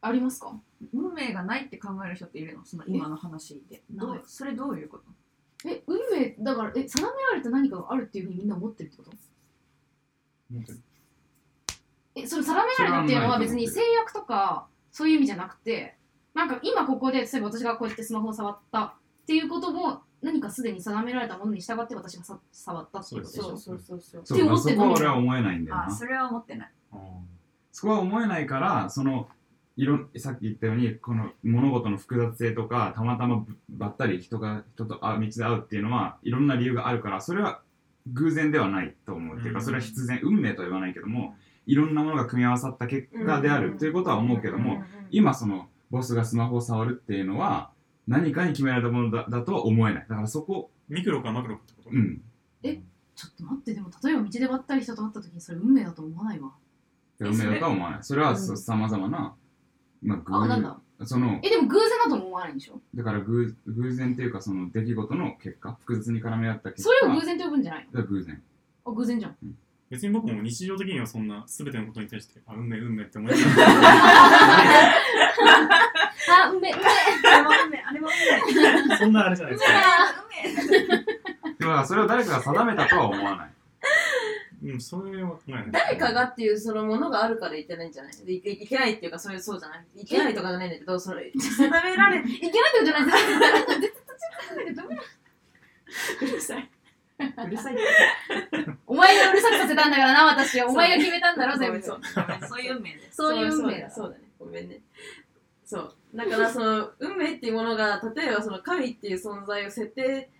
[0.00, 0.54] ありますか？
[0.92, 2.64] 運命がないって考える人っているの？
[2.64, 3.82] その今の話で。
[3.90, 4.18] どない。
[4.18, 5.04] うそれどういうこと？
[5.68, 9.12] え、運命、だから、え、定められた何かがあるっていうふうにみんな思ってるってこと？
[12.14, 15.96] え、それ定められたっていうのは別に制約とかそういう意味じゃなくて、
[16.34, 18.92] なんか今ここで、例えば私がこうやってスマホを触ったっ
[19.26, 23.44] ていうことも何かすでに定められたものに従って私がさ触ったっていうことでしょ。
[23.44, 25.86] そうそうそうそうって思ってこは俺は思えないんだよな。
[25.88, 26.70] あそれは思ってない。
[26.92, 26.96] あ
[27.72, 29.26] そこは思えないからその
[29.76, 37.62] いろさっき言ったようにこの物事の複雑性とかたまたまばったり人が人とあ道で会うっていうのはいろんな理由があるからそれは
[38.12, 39.64] 偶然ではないと思うっていうかうん。
[39.64, 41.34] それは必然運命とは言わないけども
[41.66, 47.70] いろんなものが組み合わさった結果であるということは思うけども今そのボスがスマホを触るっていうのは
[48.06, 50.06] 何かに決められたものだだとは思えない。
[50.08, 51.90] だからそこミクロかマクロかってこと？
[51.90, 52.20] うん。
[53.16, 56.50] ちょっと待って、でも例えば道でばったり人と会った時にそれ運命だと思わないわ。
[57.20, 58.02] 運命だとは思わない。
[58.02, 58.58] それはうん。
[58.58, 59.34] さまざまな
[60.02, 60.78] まあ偶あ、なんだ。
[61.04, 62.80] そのえ、でも偶然だとも思わないんでしょ？
[62.94, 65.78] だから偶偶然っていうかその出来事の結果？
[65.80, 68.02] 複雑に絡め合った結そ果れを偶然と呼ぶんじゃないの？
[68.02, 68.42] 偶然。
[68.84, 69.36] あ、偶然じゃん。
[69.90, 73.44] 別に僕も日常的にはそんな全てのことに対してあ運命運命って思いなが
[76.26, 76.84] あ、運命、運命。
[76.84, 76.90] あ
[77.36, 77.78] れは運命。
[77.78, 78.10] あれは
[78.48, 79.72] 運命ら そんなあれじゃないですか。
[81.58, 83.50] でもだからそれを誰かが定めたとは思わない。
[84.72, 85.66] うんそれは考えない。
[85.70, 88.12] 誰かがっていうそのものがあるからいけないんじゃない？
[88.36, 89.84] いけいけないっていうかそういうそうじゃない？
[90.00, 91.30] いけないとかじゃないんだけどその定
[91.82, 93.04] められいけないってことじゃない？
[93.12, 93.92] 絶対絶対絶
[94.66, 95.02] 対ダメだ
[96.22, 96.70] うるさい。
[97.46, 97.76] うるさい
[99.84, 100.58] たんだからな、私。
[100.60, 100.68] は。
[100.68, 101.82] お前が決めたんだろ、全部。
[101.82, 102.00] そ う
[102.48, 103.90] そういう運命ですそういう運命だ。
[103.90, 104.24] そうだね。
[104.38, 104.80] ごめんね。
[105.64, 105.94] そう。
[106.14, 110.30] だからその運命っていうものが例えばその神っていう存在を設定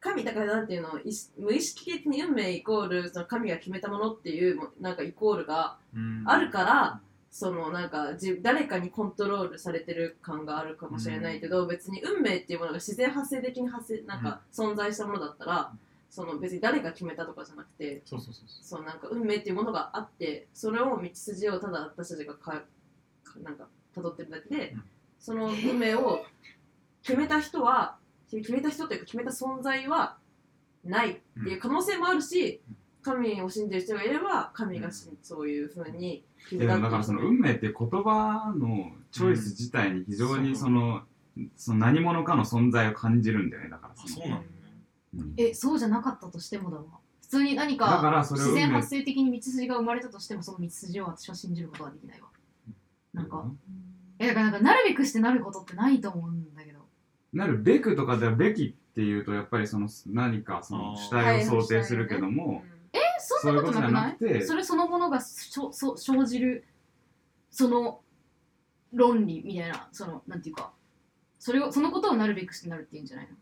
[0.00, 1.00] 神だからなんていうの
[1.36, 6.22] 無意識的に運命イコールその神が決めたものっていうもなんかイコールがうん。
[6.24, 7.00] あるから
[7.30, 15.72] そのなんかじ誰かにコントロールされてる感があるかもしれないけど、別に運命っていうものが自然発生的に発生なんか存在したものだったら、
[16.10, 22.62] その別に誰が決めたとかじゃなくてそうそうそうそそうなんか運命っていうものがあってそれを道筋をただ私たちがかか
[23.42, 24.82] なんか辿ってるだけで、うん。
[25.18, 26.24] その運命を
[27.02, 27.96] 決めた人は
[28.30, 30.16] 決めた人というか決めた存在は
[30.84, 32.60] ないっていう可能性もあるし、
[33.02, 41.02] 神を信じる人がいれば神がしそういうふうにだからその運命っていう言葉のチョイス自体に非常にその,、
[41.56, 43.70] その何者かの存在を感じるんだよね。
[43.70, 44.46] だからあそうなんだ
[45.36, 46.84] え、そうじゃなかったとしてもだわ。
[47.22, 48.60] 普通に何だかから自それを運命。
[48.60, 52.28] 然発生的に道筋が生まれたとしても、その道筋を私は信じることはできないわ。
[53.12, 53.44] なんか、
[54.18, 56.86] え、だからなんか、なるべくしてなることってないと思うんだけど。
[57.32, 62.62] なるべくとかではべきっていうとやっぱりその何かその主体を想定するけども、
[62.94, 64.16] え、そんなことなくない？
[64.18, 64.46] そういうことじゃなくて。
[64.46, 66.64] それそのものがしょそ生じる、
[67.50, 68.00] その
[68.94, 70.72] 論理みたいな、その、なんていうか、
[71.38, 73.34] それを、そのことをなるべくしてなるっていうんじゃないの？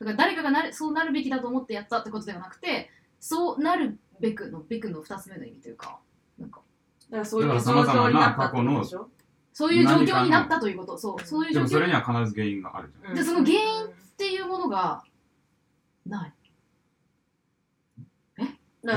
[0.00, 5.98] だから誰かがなるそうなるべきだと思ってやったってことではなくて、そうなるべくの、べくの二つ目の意味というか、
[6.38, 6.62] なんか、
[7.10, 9.08] だからそういうだ状況になったってことでしょ？
[9.52, 15.02] そういう状況になったということ、そう、そういう状況でもそれには必ず原因があるじゃん、でその原因っていうものが
[16.06, 16.32] ない。
[18.38, 18.42] え？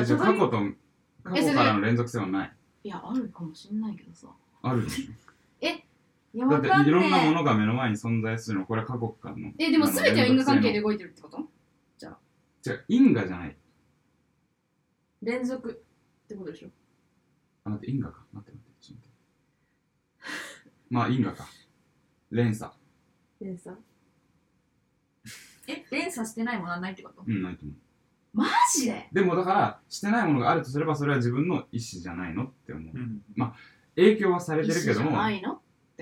[0.05, 0.61] じゃあ過去と
[1.23, 2.51] 過去からの連続性はない。
[2.85, 4.27] いや、あるかもしれないけどさ。
[4.61, 5.22] あるでしょ
[6.35, 8.65] だっていろんなもののが目の前に存在するの。
[8.65, 9.51] これは過去からの。
[9.59, 11.39] え、でも全ては因果関係で動いてるってこと？
[11.97, 12.17] じゃあ。
[12.87, 13.55] 因果じゃない。
[15.21, 15.83] 連続
[16.25, 16.69] ってことでしょ？
[17.65, 18.81] あ待って因果か待って待って。
[18.81, 21.47] ちょっと待ってまあ因果か。
[22.31, 22.71] 連鎖。
[23.39, 23.77] 連鎖？
[25.67, 27.23] え、連鎖してないものはないってこと？
[27.27, 27.75] うんないと思う。
[28.33, 29.07] マジで？
[29.13, 32.97] でもだからしてないものがあるとすればそれは自分の意思じゃないのって思う。
[32.97, 33.21] うん。
[33.95, 35.61] 影響はされてるけど意思じゃもないの？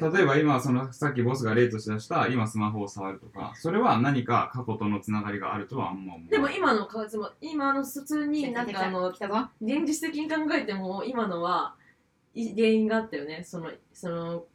[0.09, 11.75] 例えば今そのさっきボスが例として出した今スマホを触るとかそれは何か過去とのつながりがあるとはあんま思うでも今の数も今の普通になんかあの現実的に考えても今のは
[12.33, 13.43] い原因があったよね。
[13.43, 14.45] そのその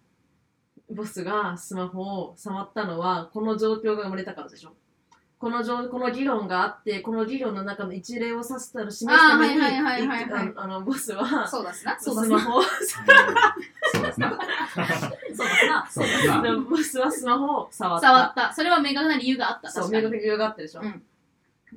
[0.90, 4.72] ボスがスマホを触ったのはこの状況が生まれたからでしょ
[5.46, 10.52] この状この議論があってこの議論の中の一例を指すたら示すためにあーはいはいはいはいはいい。
[10.56, 11.96] あのあのボスは そうだすな。
[12.00, 12.37] スそうだすな。
[12.37, 12.70] マホをそ
[14.00, 14.30] うですな。
[14.32, 15.87] そうだな。
[15.88, 16.56] そうですな。
[16.68, 18.09] ボスはスマホを触った。
[18.09, 18.52] 触った。
[18.54, 19.70] それは明確な理由があった。
[19.70, 20.02] そう確かに。
[20.02, 21.02] 明確に理由があったでしょ、うん。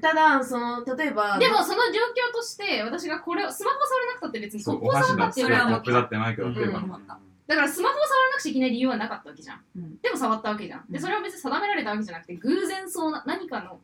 [0.02, 2.00] ただその例えばでもその状
[2.32, 7.29] 況として私がこれをスマホ触れなくたって別にそうここ触ったっってていうのはコップだってマイクだってうん。
[7.50, 9.98] だからスマホを触らなくちゃいけない理由はなかったわけじゃん、うん。
[10.02, 10.86] でも触ったわけじゃん。
[10.88, 13.80] でそれは別に定められたわけじゃなくて偶然そうな何かの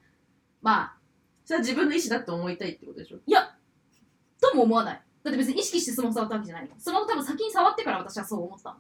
[0.61, 0.93] まあ
[1.45, 3.17] それは自分の意思だって思いたいってことでしょ？
[4.39, 5.01] とも思わない。
[5.23, 8.75] だって別に意識してスマホ触ったわけじゃないのスマホ多分先に触ってから私はそう思ったの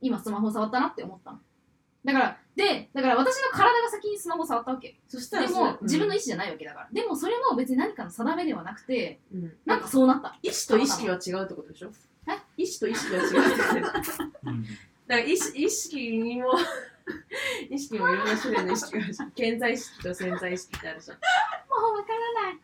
[0.00, 1.38] 今スマホ触ったなって思ったの。
[2.04, 5.00] だからでだから私の体が先にスマホ触ったわけ。
[5.08, 6.88] そしたでらそれも自分の意思じゃないわけだから。
[6.92, 9.52] でもそれも別に何かの定めではなくてうん。
[9.66, 10.38] なんかそうなった。
[10.42, 11.88] 意思と意識は違うってことでしょ？
[11.88, 11.90] え
[12.56, 13.82] 意思と意識は違う。
[13.82, 14.02] だか
[14.44, 14.66] うん
[15.06, 16.52] ら意識意識にも
[17.70, 19.30] 意識も いろんな種類の意識があるじゃん。
[19.32, 21.18] 健在意識と潜在意識ってあるじゃん。
[21.18, 21.22] も
[21.94, 22.58] うわからない。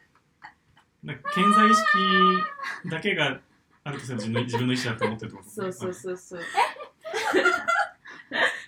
[1.02, 3.40] なんか健在意識だけが
[3.84, 5.94] あるとすれば自分の自分の意思だと思ってるってことそうそうう。
[5.94, 6.42] そうそう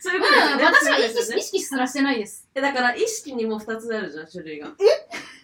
[0.07, 0.63] そういうことですよね。
[0.65, 2.49] うん私は意識意識すらしてないです。
[2.55, 4.69] えだから意識にも2つあるじゃん種類が。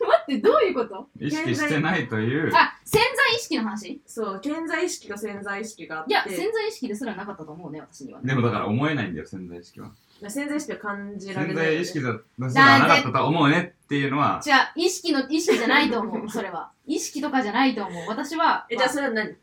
[0.03, 1.09] 待ってどういうこと？
[1.20, 2.53] 意識してないという。
[2.55, 3.88] あ潜在意識の話？
[3.88, 6.12] いそう健在意識と潜在意識があって。
[6.12, 8.20] や潜在意識ですらなかったと思うね私には。
[8.20, 9.90] ねでもだから思えないんだよ潜在意識は。
[10.29, 11.66] 潜在意識は感じられ潜ない。
[11.66, 12.20] よね、在意識だと
[12.51, 14.40] すらなかったと思うねっていうのは。
[14.42, 16.70] じゃあ意識の意識じゃないと思う それは。
[16.87, 19.37] 意識とかじゃないと思う私はえじゃあそれは何？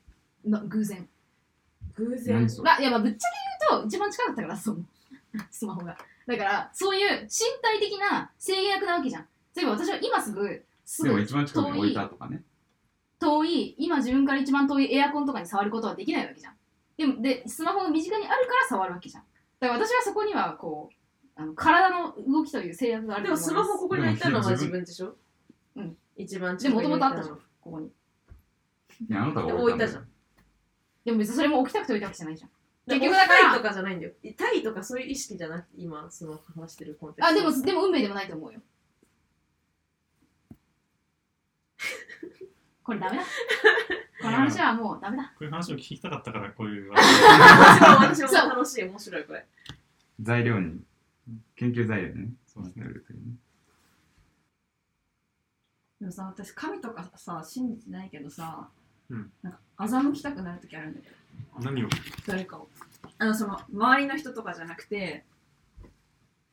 [0.48, 1.08] ま偶然。
[1.96, 4.86] 偶然まあいやまあぶっちゃけ言うと一番近かったからそう
[5.52, 5.98] スマホが。
[6.28, 7.28] だからそういう身
[7.62, 9.28] 体的な制約なわけじゃん。
[9.56, 12.44] 例えば私は今すぐすぐでも一番近くに置いたとかね。
[13.20, 16.56] 遠い今自分から一番遠いエアコンとかに触ることはできないわけじゃん。
[16.98, 19.24] でもでスマホが身近にあるから触るわけじゃん。
[19.60, 23.68] だから私はそこにはこうあの体の動きという制約があるでもと思います。
[23.68, 25.16] スマホここに置いたのは自分でしょ？
[25.76, 25.98] うん。
[26.16, 27.88] 一番でもともとあったじゃんんここに。
[27.88, 27.92] い
[29.14, 30.08] やあなたが置いたじゃん。
[31.06, 32.50] でも別にそれも置きたくて置いたわけじゃないじゃん
[32.96, 34.14] 結局だかだからとらかじゃないんだよ。
[34.38, 38.62] タイとかそういう意識じゃなくて今その話してるコンテンツあでもでも運命でもないと思うよ。
[42.84, 43.24] これダメだ。
[44.22, 45.24] この話はもうダメだ。
[45.24, 46.92] こういう話を聞きたかったからこういう。
[46.92, 49.46] 私も私も楽しい面白いこれ。
[50.22, 50.82] 材料に
[51.56, 52.84] 研究材料にねそうですね。
[52.84, 53.36] なるというね。
[56.00, 58.70] でもさ、私、神とかさ、信じてないけどさ、
[59.10, 59.32] うん。
[59.42, 61.16] なんか、欺きたくなるときあるんだけど、
[61.60, 61.90] 何を？
[62.28, 62.68] 誰かを。
[63.18, 65.24] あの、その、周りの人とかじゃなくて、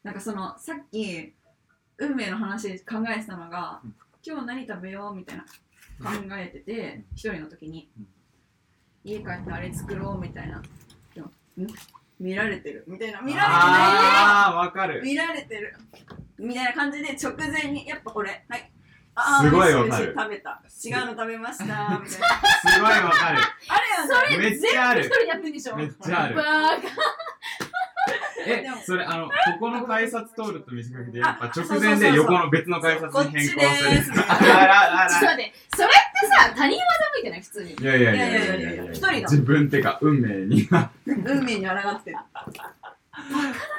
[0.02, 1.32] なんかその、さっき、
[1.98, 3.94] 運命の話で考えてたのが、うん。
[4.24, 5.48] 今日何食べようみたいな考
[6.32, 8.06] えてて、一人の時に、うん。
[9.04, 10.60] 家帰ってあれ作ろうみたいな。
[11.14, 11.30] でもん？
[12.18, 12.84] 見られてる。
[12.88, 13.20] みたいな。
[13.20, 13.60] 見られてない？
[13.60, 15.02] ああわかる。
[15.04, 15.76] 見られてる。
[16.38, 18.75] みたいな感じで直前にやっぱこれはいあ
[19.16, 20.14] すごいわかる。
[20.16, 20.60] 食べた。
[20.84, 21.64] 違うの食べました。
[21.66, 22.06] みたいな。
[22.06, 22.18] す
[22.80, 23.38] ごいわかる。
[23.68, 23.80] あ
[24.28, 24.42] れよ。
[24.42, 25.00] ねめっちゃある。
[25.00, 26.36] 一人でやってんでしょめっちゃある。
[28.48, 33.60] えでもそれあのここの改札通ると見せかけてやっぱあ直前で横の別の改札に変更
[34.04, 34.24] する。
[34.28, 37.40] あらららちょっと待ってそれってさ他人技向いてない？
[37.40, 37.72] 普通に。
[37.72, 38.84] いやいやいやいいやいや。
[38.92, 39.14] 一人だ。
[39.22, 40.68] 自分ってか運命に
[41.06, 42.16] 運命に抗ってる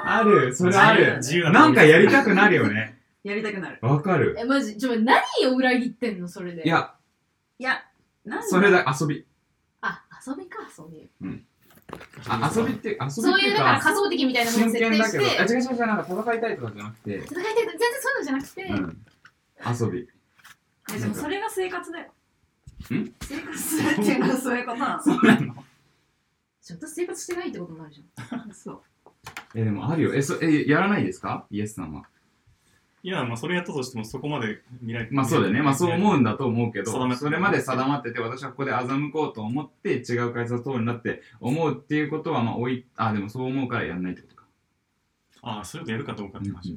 [0.03, 0.53] ある。
[0.53, 1.15] それある。
[1.17, 2.96] 自由だなんかやりたくなるよね
[3.27, 3.79] やりたくなる。
[3.81, 4.35] わかる。
[4.39, 4.77] えマジ？
[4.77, 6.27] ちょっと何を裏切ってんの？
[6.27, 6.63] それで。
[6.63, 6.93] いや。
[7.59, 7.83] いや
[8.25, 8.47] なんだ？
[8.47, 9.25] それだ遊び。
[9.81, 11.09] あ遊びかそういう。
[12.27, 17.15] あ遊びって遊びってそういうだから仮想的みたいなものを真設定剣だけどあ違う違う違うなんか戦いたいとかじゃなくて。
[17.17, 19.05] 戦いたい全然そういうのじゃなくて、うん。
[19.87, 20.09] 遊び。
[20.95, 22.05] えでもそれが生活だよ。
[22.05, 23.13] ん？
[23.21, 25.03] 生活するっていうのはそういうことなの。
[25.03, 25.55] そうなの？
[26.61, 28.51] ちょっと生活してないってことになるじゃん。
[28.55, 28.81] そう。
[29.55, 30.13] えでもあるよ。
[30.13, 31.45] えそえやらないですか？
[31.49, 32.03] イエスさんは
[33.07, 34.59] いや、まあ、それやったとしても、そこまで
[35.11, 35.61] まあそうだよね。
[35.61, 44.43] まあそう思うんだと思うけどそれまで定まってて私はここで欺こうと思って違う改札通るんだって思うっていうことはまあおいあでもそう思うからやんないってことか。
[45.41, 46.15] ああ、それとやるか。
[46.15, 46.75] どうかって話。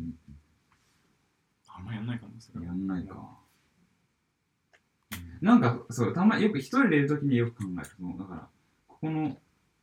[1.66, 2.66] あんまやんないかもそれは。
[2.66, 3.16] やんないか。
[5.40, 7.86] なんかそうたまよく一人でいるときによく考える。
[7.86, 8.48] そうだから
[8.86, 9.36] ここの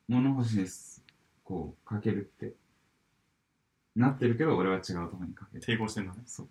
[0.07, 1.03] 物干しです。
[1.43, 2.53] こうかけるって
[3.99, 6.21] なってるけど俺は違うところにかける抵抗してんのね。
[6.25, 6.47] そう。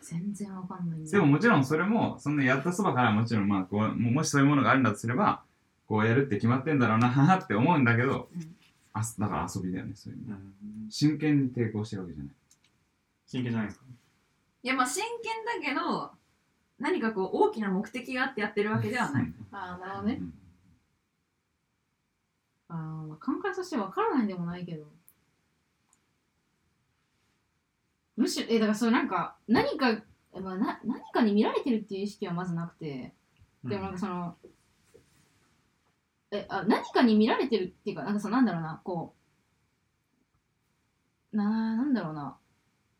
[0.00, 5.42] 全然わかんないんだでももちろんそれもそんなやったそばからもちろんまあこうももしそういうものがあるんだとすれば
[5.86, 8.54] こうやるって決まってんだろうなって思うんだけど、うん。
[8.94, 10.90] あすだから遊びだよねそういう意味うん。
[10.90, 12.32] 真剣に抵抗してるわけじゃない。
[13.26, 13.84] 真剣じゃないですか？
[14.62, 16.10] いやまあ真剣だけど
[16.78, 19.32] 何かこう大きな目的があってやってるわけではない。
[19.52, 20.18] ああなるほどね。
[20.20, 20.34] うん。
[22.68, 22.76] ああ
[23.06, 24.86] まあ感覚としてわからないでもないけど
[28.18, 29.92] むしろえだからそれなんか何か、
[30.34, 33.14] まあ、な何かに見られてるっていう意識はまずなくて。
[33.64, 34.36] でもなんかその、
[36.30, 39.16] えあ何かに見られてるっていうかなんかさなんだろうなこ
[41.32, 42.38] うななんだろうな。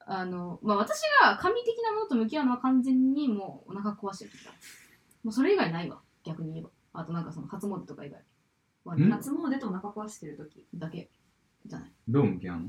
[0.04, 4.50] あのまあ私が神的なものと向き合うのは完全にもうお腹壊してる時だ。
[5.22, 6.00] もうそれ以外ないわ。
[6.24, 6.70] 逆に言えば。
[6.94, 8.20] あとなんかその初詣とか以外。
[8.84, 11.08] はん初詣とお腹壊してる時だけ
[11.64, 11.92] じゃない。
[12.08, 12.68] どう向き合うの？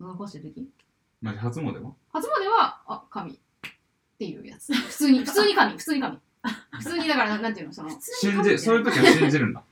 [0.00, 0.68] お腹壊してる時？
[1.22, 3.32] まじ初詣は初詣はあ神。
[3.32, 3.36] っ
[4.18, 4.72] ていうやつ。
[4.74, 6.18] 普通に 普通に神普通に神。
[6.72, 7.90] 普通にだからななんていうのその。
[7.90, 9.62] 信じそういう時は信じるんだ。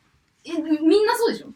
[0.44, 1.52] えみんなそうでしょ？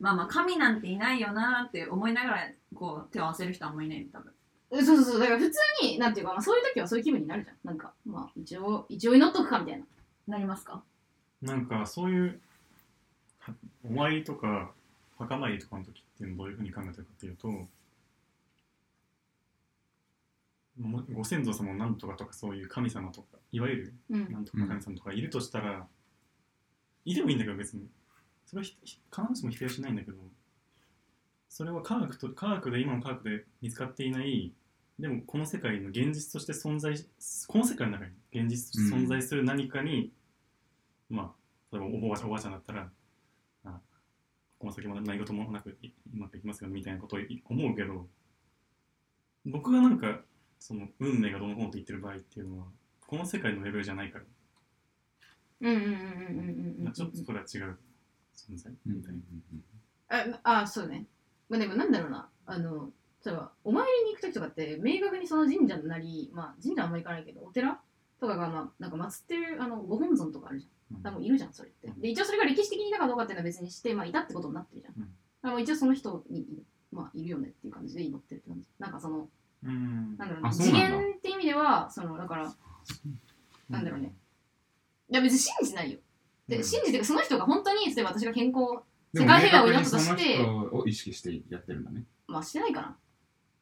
[0.00, 4.32] まあまあ神なんていないよなーって思いながらこう手を合わせる人はあんまりいない多分。
[4.70, 5.20] えそうそうそう。
[5.20, 7.56] だから普通になんていうか、まあ、そういう時はそういう気分になるじゃん。
[7.64, 9.84] なんかまあ一応一応祈っとくかみたいな。
[10.28, 10.82] なりますか？
[11.42, 12.40] なんかそういう
[13.40, 13.54] は
[13.84, 14.72] お参りとか
[15.18, 17.68] 墓参りとかの時っていうのをどういうふうに考えてるかっていうとも
[21.12, 24.32] ご先祖様なんとかとかそういう神様とかいわゆるうん。
[24.32, 25.86] なんとかの神様とかいるとしたら、
[27.04, 27.86] いてもいいんだけど別に
[28.46, 30.18] それは必ずしも否定はしないんだけど
[31.48, 34.52] それは科学と科学で今の科学で見つかっていない
[34.98, 37.06] でもこの世界の現実として存在し
[37.46, 40.12] この世界の中に現実として存在する何かに、
[41.08, 41.30] まあ
[41.72, 42.88] 例えばおばあちゃんおばあちゃんだったら
[43.64, 43.80] あ
[44.58, 48.06] この先も何事もなくいうまくいきますよみたいなことを思うけど
[49.46, 50.20] 僕がなんか
[50.60, 52.66] その運命がどのこうのと言ってる場合っていうのは
[53.06, 54.24] この世界のレベルじゃないから。
[55.62, 57.78] うんうんうんうんうんうんちょっとそれは違う
[58.36, 58.72] 存在。
[58.86, 60.40] うんみたいな。
[60.44, 61.06] ああそうね。
[61.48, 62.28] まあでもなんだろうな。
[62.46, 62.92] あの
[63.24, 67.80] 例えばお参りに行く時とかって明確にその神社なりまあ神社はあんまり行かないけどお寺？
[68.20, 71.02] とかがまあなんか祀ってるあのご本尊とかあるじゃん。
[71.02, 71.90] 多分いるじゃんそれって。
[72.00, 75.62] で一応それが歴史的にいたかどうかっていうのは別にしてまあいたってことになってるじゃん、うん。
[75.62, 76.46] 一応その人に
[76.92, 78.66] まあいるよねっていう感じで祈ってるって感じ。
[78.78, 79.28] なんかその
[79.64, 80.16] うん。
[80.16, 80.86] なんだろうなあそうなんだ。
[80.88, 82.52] 次元って意味ではそのだから
[83.68, 84.14] なんだろうね。
[85.10, 85.98] いや別に信じないよ。
[86.48, 86.64] で、うん。
[86.64, 88.82] 信じてその人が本当に例えば私が健康
[89.14, 92.04] 世界平和を祈明ったと確にしてその人を意識してやってるんだね。
[92.26, 92.96] まあしてないかな。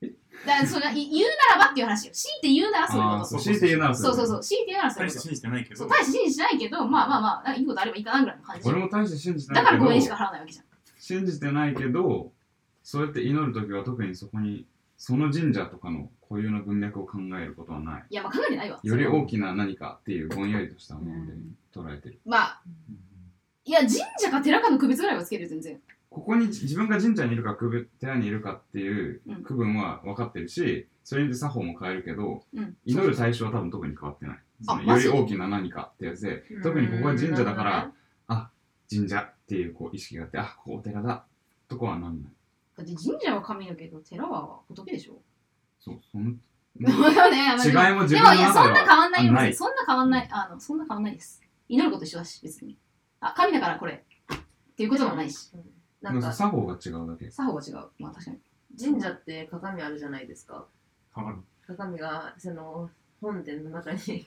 [0.02, 0.12] え？
[0.46, 2.12] だからそれい言うならばっていう話よ。
[2.12, 4.40] 強いて言うならそういうああことそう強いて言うならそうそううそう。
[4.40, 5.18] 強いて言うならそういうこと。
[5.18, 5.86] 大して信じてないけど。
[5.88, 10.64] 大して信じてないけどまあまあまあなんかいいことあればいいかなぐらいの感じ俺も大して信じてないけどだから5円しか払わないわけじゃん。
[10.98, 12.30] 信じてないけど
[12.84, 14.66] そうやって祈る時は特にそこに
[14.98, 18.04] その神社とかの固有の文脈を考えることはない。
[18.10, 18.80] いやまあ考えてないわ。
[18.82, 21.32] より大ききな何かっていうぼんやりとしたもので
[21.74, 22.20] 捉えてる。
[22.26, 22.62] まあ
[23.64, 25.80] いや神社か寺かの区別ぐらいはつけるよ全然。
[26.10, 27.56] ここに自分が神社にいるか
[28.00, 29.42] 寺にいるかっていううん。
[29.42, 32.76] 区分は分かってるしそれで作法も変えるけどうん。
[32.84, 34.38] 祈る対象は多分特に変わってない。
[34.62, 38.46] そのより大きな何かってやつで特にここは神社だからうん
[38.90, 41.24] 神社っていうこう意識があってあここお寺だ
[41.68, 42.32] とこはなんない
[42.78, 45.20] だって神社は神だけど寺は仏でしょ？
[45.80, 46.32] そうその
[46.78, 47.14] でもね。
[47.16, 49.32] まあでも違いも自で分の中ではもいやそんな変わんないよ。
[49.32, 50.28] ないそんな変わんない。
[50.30, 51.42] あのそんな変わんないです。
[51.68, 52.76] 祈ること一緒だし別に。
[53.20, 54.04] あ神だからこれ。
[54.32, 55.50] っていうこともないし。
[56.00, 57.28] なんか作法が違うだけ。
[57.30, 57.88] 作法が違う。
[57.98, 58.38] まあ確かに。
[58.80, 60.66] 神社って鏡あるじゃないですか？
[61.14, 62.88] 変わる鏡がその
[63.20, 64.24] 本殿の中に。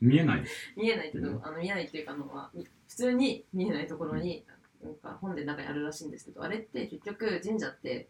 [0.00, 0.44] 見えない。
[0.76, 4.42] 見えないけど、うんあの見えないっていうかあのはみ普通に見えないところに、
[4.82, 8.08] なんか本殿の中にあるらしいんですけどあれって結局神社って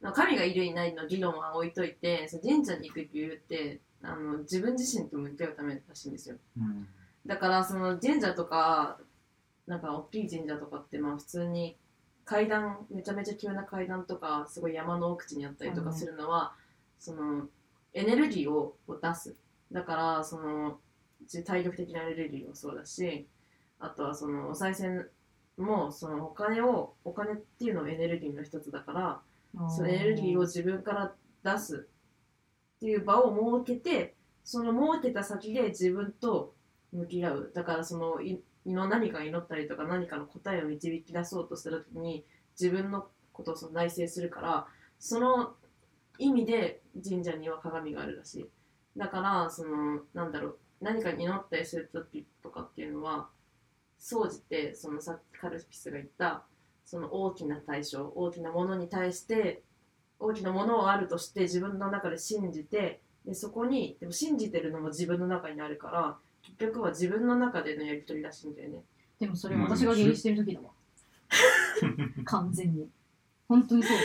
[0.00, 6.36] まあ神がいるいないの議論は置いといてその神社に行く理由ってあの自分自身と向き合うためらしいんですよ。
[6.58, 6.86] うん。
[7.24, 8.98] だからその神社とか
[9.66, 11.76] なんか大きい神社とかってまあ普通に
[12.24, 16.52] 階段めちゃめちゃ急な階段とかすごい山の奥地にあったりとかするのは、
[16.98, 17.46] その
[17.94, 19.34] エネルギーをを出す。
[19.70, 20.78] だからその
[21.26, 23.26] じ体力的なエネルギーもそうだし
[23.78, 25.08] あとはそのお賽銭
[25.58, 29.20] もそのお金をお金っていうのもエネルギーの一つだから
[29.68, 31.88] そのエネルギーを自分から出す
[32.76, 36.54] っていう場を設けてその設けた先で自分と
[36.92, 37.52] 向き合う。
[37.54, 42.24] だからそのいの何か祈ったりとか何かの答えを導き出そうとした時に
[42.58, 44.66] 自分のことをその内省するから
[44.98, 45.54] その
[46.18, 48.50] 意味で神社には鏡があるらしい。
[48.96, 53.28] だからそのなんだろう何かに祈ったりする時とかっていうのは
[54.04, 56.42] 総じてそのさっきカルピスが言った
[56.84, 59.62] その大きな対象大きなものに対して
[60.18, 68.82] 大きなものをあるとして自分の中で信じてでそこにでも信じてるのも自分の中にあるから結局は自分の中でのやり取りらしいんだよね
[69.20, 70.70] でもそれ私が下痢してる時だわ。
[72.26, 72.88] 完全に。
[73.48, 73.96] 本当にそう。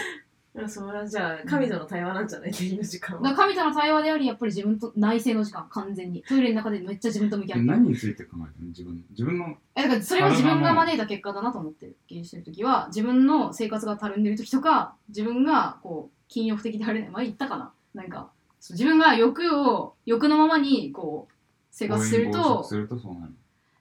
[0.65, 2.53] それはじゃあ神との対話なんじゃない？
[2.53, 6.23] 下痢の時間はだから神との対話であり、やっぱり自分と内省の時間、完全に。
[6.23, 7.65] トイレの中でめっちゃ自分と向き合ってる。
[7.65, 11.97] 何について考えてるの自分自分のえだからそれは自分が招いた結果だなと思ってる。
[12.07, 17.09] 下痢してる時は、自分の生活がたるんでる時とか、自分がこう、禁欲的であれない。
[17.09, 18.29] 前言ったかななんか、
[18.59, 21.33] そう自分が欲を、欲のままにこう、
[21.71, 23.33] 生活すると暴飲暴食、するとそうなる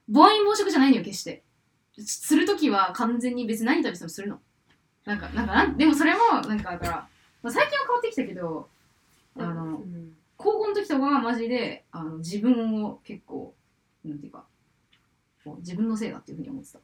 [0.09, 1.43] 暴飲暴食じゃないのよ、決して。
[1.99, 4.39] するときは完全に別に何食べてもするの。
[5.07, 7.09] なんか、なんかなん、でもそれも、なんかだから、
[7.43, 8.69] まあ、最近は変わってきたけど、
[9.39, 13.55] あの、うん高校の時とかはマジで、あの、自分を結構、
[14.05, 14.45] なんていうか、
[15.43, 16.79] こう自分のせいだっていうふうに思ってた。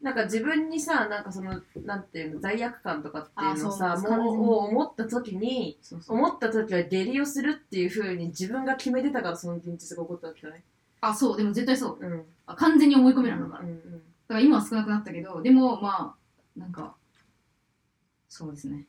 [0.00, 6.16] なんか自分にさなんかそのなんていうの罪悪感とかっていうのをさあそうもうを思った時にそうそう。
[6.16, 10.62] 思った時は下痢をするっていうふうに自分が決めてたからその現実が起こったわけじゃない？
[11.02, 12.06] あ、そう、でも絶対そう。
[12.06, 13.68] うんあ完全に思い込めなのだから。
[13.68, 16.14] うんだから今は少なくなったけど、でもま
[16.56, 16.94] あ、なんか、
[18.36, 18.76] そうですね。
[18.76, 18.86] うん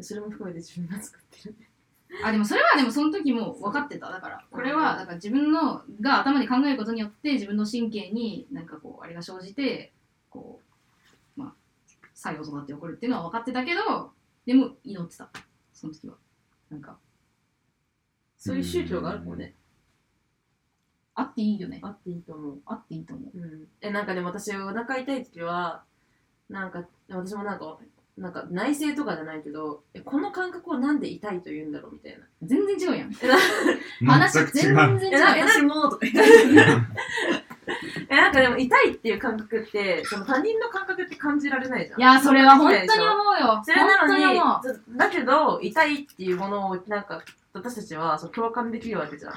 [0.00, 1.54] それも含めて自分が作ってる
[2.24, 4.10] あ、でもそれはでもその時も分かってた。
[4.10, 9.92] だから、これは、だから自分のが頭で考えることによって、自分の神経になんかこう、あれが生じて、
[10.28, 10.60] こ
[11.36, 11.54] う、まあ、
[12.14, 14.10] 作用となって起こるっていうのは分かってたけど、
[14.44, 15.30] でも祈ってた。
[15.72, 16.16] その時は。
[16.70, 16.98] なんか、
[18.36, 19.54] そういう宗教があるもんね
[21.14, 21.80] あっていいよね。
[21.82, 23.38] あっていいと思うあっていいと思う。
[23.38, 25.84] うんえなんかでも私お腹痛い時は
[26.48, 26.84] なんか
[27.16, 27.78] 私もなんか
[28.18, 33.10] なんか内省とかじゃないけどえこの感覚をなんで痛いと言うんだろうみたいな全然違うやん。
[33.12, 33.30] 全
[34.06, 35.48] 話全う然違う。
[35.48, 36.22] 私もとか言って
[38.10, 43.62] えなんかでも痛いっていう感覚ってその他人の感覚って感じられないじゃんいや、それは本当に思うよ。
[43.64, 44.36] それな本当に思う。
[44.36, 47.22] のにずだけど痛いっていうものをなんか
[47.54, 49.34] 私たちはそう共感できるわけじゃん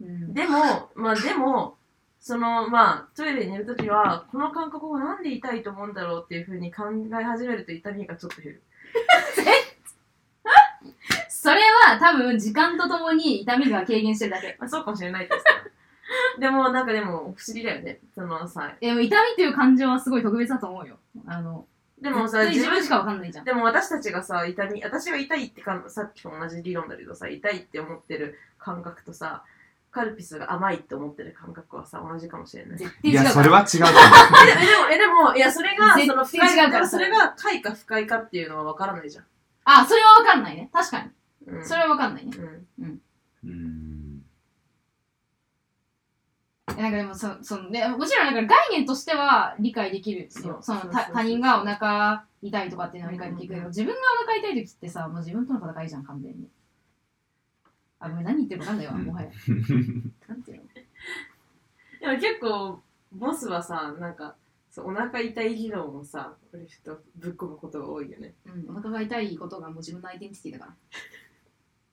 [0.00, 1.77] うんでもまあでも
[2.20, 6.84] そのまあトイレにいるときはこの感覚をなんで痛いと思うんだろうっていうふうに考
[7.18, 8.62] え始めると痛みがちょっと減る
[11.28, 14.56] それは多分時間とともに痛みが軽減してるだけ。
[14.58, 15.50] まあそうかもしれないですけ
[16.38, 20.98] どでもなんかでも不思議だよねそのさでも痛みっていう感情はすごい特別だと思うよ。
[21.26, 21.66] あの、
[22.00, 23.44] でもさ自分しかわかんないじゃん。
[23.44, 29.44] でも私たちがさ痛み私が痛いってかさっきと同じ理論だけどさ痛いって思ってる感覚とさ
[29.90, 32.78] カルピスが甘いって思ってる感覚はさ同じかもしれない。
[32.78, 39.24] 絶対違うやそれは違うと思えでもえでもいやそれが絶対その不快違うからそれが快か不快かっていうのは分からないじゃん、
[39.70, 40.70] あ、それはわかんないね。
[40.72, 41.10] 確かに。
[41.46, 42.32] うん、それはわかんないね。
[42.78, 42.86] うん。
[42.88, 43.00] う
[43.44, 44.22] うん。
[46.76, 50.26] えなんかでもそ、その、でもちろんなんか概念としては理解できるよ。
[50.30, 51.04] そのそうそうそうそう。
[51.04, 56.48] た他人がお腹痛いとかっていうのは理解できるけど、自分がお腹痛い時ってさ、もう自分との戦いじゃん、完全に。
[58.00, 59.28] あ、ごめん、何言ってるかわかんないわ、もはや。
[60.28, 60.68] なんていうの？
[62.00, 62.80] でも結構
[63.12, 64.36] ボスはさなんか
[64.70, 70.74] そうお腹痛い議論をさ俺ちょっとぶっ込むことが多いよねうん、お腹が痛いことがもう自分のアイデンティティだから。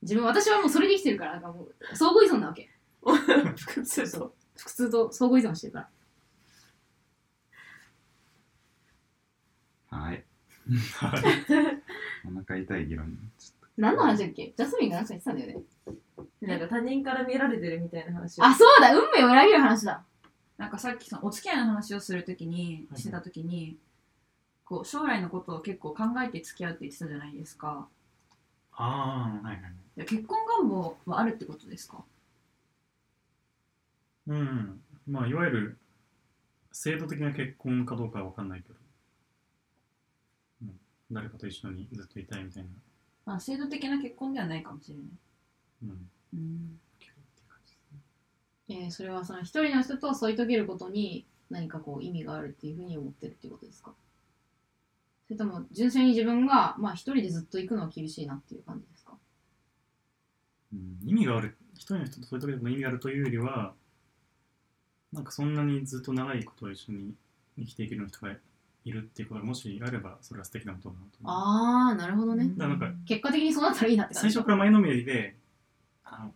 [0.04, 2.70] 自分、私はもうそれで生きてるから、なんかもう、相互依存なわけ。
[3.74, 5.90] 普通そう普通と相互依存してるか
[9.90, 9.98] ら。
[9.98, 10.24] はい
[12.28, 13.18] お腹痛い議論
[13.78, 14.54] 何の話だっけ？
[14.56, 15.66] ジャスミンが何か言ってたんだよね。
[16.42, 18.46] なんか他人から見られてるみたいな話を。
[18.46, 18.94] あ、そうだ。
[18.96, 20.04] 運命を裏切る話だ。
[20.58, 23.78] なんかさっきそのお付き合いの話をするときにしてたときに
[24.64, 27.88] こう将来のことを結構考えて付き合うって言ってたじゃないですか。
[28.74, 29.72] ああ、はいはい。
[29.98, 30.00] い。
[30.00, 32.04] や結婚願望はあるってことですか？
[34.28, 34.82] うん。
[35.08, 35.78] まあ、いわゆる、
[36.72, 38.76] 制度的な結婚かどうかは分かんないけど、
[40.64, 40.80] うん、
[41.12, 42.70] 誰かと一緒にずっといたいみたいな、
[43.26, 45.06] まあ制度的な結婚ではないかもしれない
[46.34, 46.80] うん。
[48.68, 53.94] えー、それはその一人の人と添い遂げることに何かこう意味があるっていうふうに思ってるっていうことですか？
[55.28, 59.14] それとも純粋に自分がまあ一人でずっと行くのは厳しいなっていう感じですか？
[60.74, 63.74] うん、意味がある、一人の人とそういう時の意味があるというよりは、
[65.14, 67.14] なんかそんなにずっと長いことを一緒に
[67.58, 68.34] 生きていける人が
[68.84, 71.08] いるっていうことがもしあれば、それは素敵なことだなと。
[71.24, 74.34] ああなるほどね、だからなんか結果的にそうなったらいいなって感じ。
[74.34, 75.36] 最初から前のめりで、
[76.06, 76.30] あ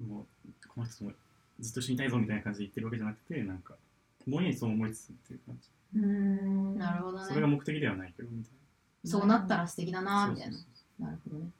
[0.00, 1.12] の、もう、この人と
[1.60, 3.74] ずっと一緒にいたいぞみたいな感じで言ってるわけじゃなくて、なんか、
[4.26, 5.68] ぼんやりそう思いつつっていう感じ。
[5.96, 8.52] うんなるほどそれがね目的ではないけど、みたい
[9.04, 10.32] そうなったら素敵だなな。
[10.32, 10.52] みたいな。
[10.54, 11.50] そうそうなるほどね。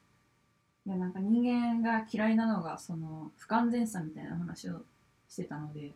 [0.87, 4.81] いやなんか人間が嫌いなのがその不完全さみたいな話を
[5.27, 5.93] してたので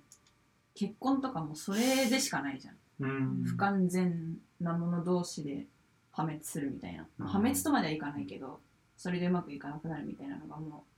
[0.74, 2.76] 結婚とかもそれでしかないじゃん。
[3.02, 3.44] うん。
[3.44, 5.66] 不完全なもの同士で
[6.12, 7.28] 破滅するみたいな、うん。
[7.28, 8.60] 破滅とまではいかないけど
[8.98, 10.89] それでうまくいかなくなるみたいなのがもう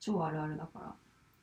[0.00, 0.94] 超あるあるだから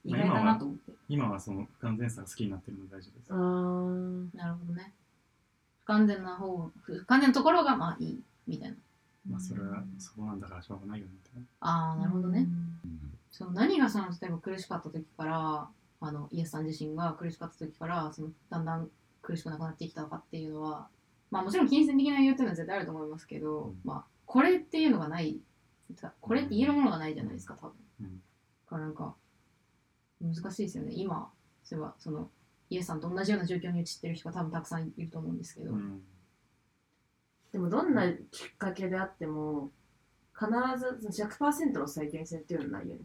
[0.04, 3.28] 意外だなと思って、今はその不完全さが好きになってるのが大事です。
[3.30, 4.94] あーなるほどね。
[5.84, 8.76] 不完全な方、不完全なところがまあいいみたいな。
[9.30, 11.48] まあそれはそうなんだからしょうがないよねみたいな。
[11.60, 12.40] ああ、なるほどね。
[12.84, 15.68] うんその何がその例えば苦しかった時から
[16.00, 18.90] あのイエスさん自身が苦しかった時からそのだんだん
[19.22, 20.88] 苦しくなくなってきたのかっていうのは
[21.30, 25.38] まあもちろん金銭的な理由っていうのは絶対あると思いますけど、うんまあこれっていうのがない
[26.20, 27.74] これって言えるものがないじゃないですか多分。
[28.02, 28.27] うんだ
[28.68, 29.16] からなんか
[30.22, 30.92] 難しいですよね。
[30.94, 31.30] 今
[31.64, 32.30] そういえばその
[32.70, 36.02] イエスさんと同じような状況に陥ってる人が多分たくさんいると思うんですけど、うん。
[37.52, 39.72] でもどんなきっかけであっても
[40.38, 40.50] 必
[41.10, 43.02] ず100%の再現性っていうのはないよね。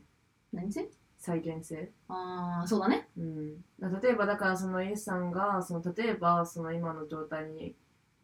[0.53, 0.89] 何せ
[1.19, 1.91] 再現性。
[2.09, 3.09] ああそうだね。
[3.17, 3.55] うん、
[4.03, 7.75] 例えばだからそのイエスさんがその例えばその今の状態に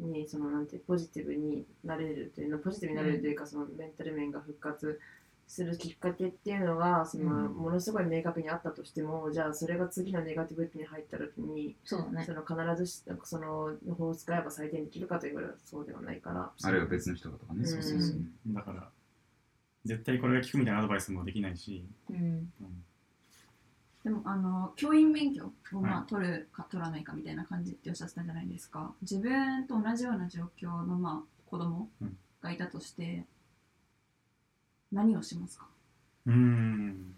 [0.01, 5.01] にそのなんてポジティブになれるというのポジティブになれるというか、そのメンタル面が復活
[5.49, 7.53] するきっかけっていうのがその、うん。
[7.55, 12.25] ものすごい明確にあったとしてもじゃあそれが次のネガティブに入った時にそうだね。
[12.27, 17.61] その必ずしその法を使えば再現できるかと言われるとそうではないからあるいは別の人がとかね。
[17.61, 17.67] うん。
[17.67, 18.21] そうそうそう。
[18.49, 18.89] だから
[19.87, 22.17] 絶対これが効くみたいなアドバイスもできないし、うん。
[22.17, 22.19] う
[22.65, 22.85] ん。
[24.05, 26.07] でもあの教員免許をまあ、はい。
[26.07, 28.93] 取るか取らないかみたいな感じっておっしゃってたじゃないですか。
[29.01, 32.17] 自分と同じような状況のまあ子供うん。
[32.43, 33.25] がいたとして
[34.91, 35.67] 何をしますか？
[36.27, 37.15] うん。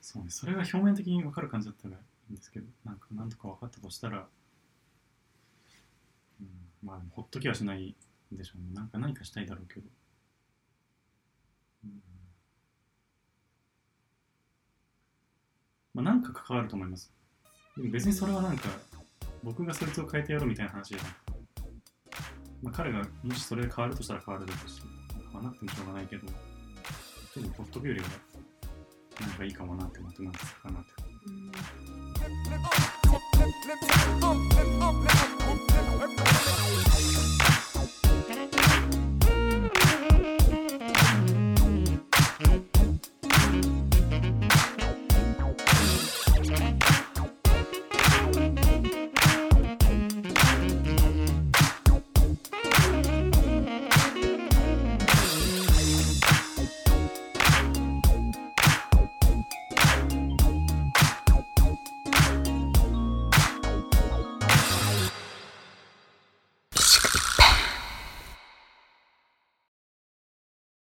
[0.00, 0.30] そうね。
[0.30, 1.98] それが表面的に分かる感じだったらい
[2.30, 4.26] いんですけどなんかなんとか分かったとしたら、
[6.40, 6.48] うん、
[6.82, 7.94] まあほっときはしない
[8.32, 8.74] でしょうね。
[8.74, 9.86] なんか何かしたいだろうけど、
[11.84, 12.02] うん。
[15.94, 17.12] まあなんか関わると思います。
[17.76, 18.68] でも別にそれはなんか
[19.42, 21.32] 僕がそいつを変えてやろうみたいな話じゃなくて、
[22.62, 24.82] まあ、彼がもしそれで変わるとしたら変わるですし。
[25.36, 25.50] まあな？
[25.50, 26.26] くてもしょうがないけど。
[26.26, 28.06] ちょっとほっとくよりは
[29.20, 30.92] なんかいいかもなって思ってますかなって。
[35.98, 37.25] Let me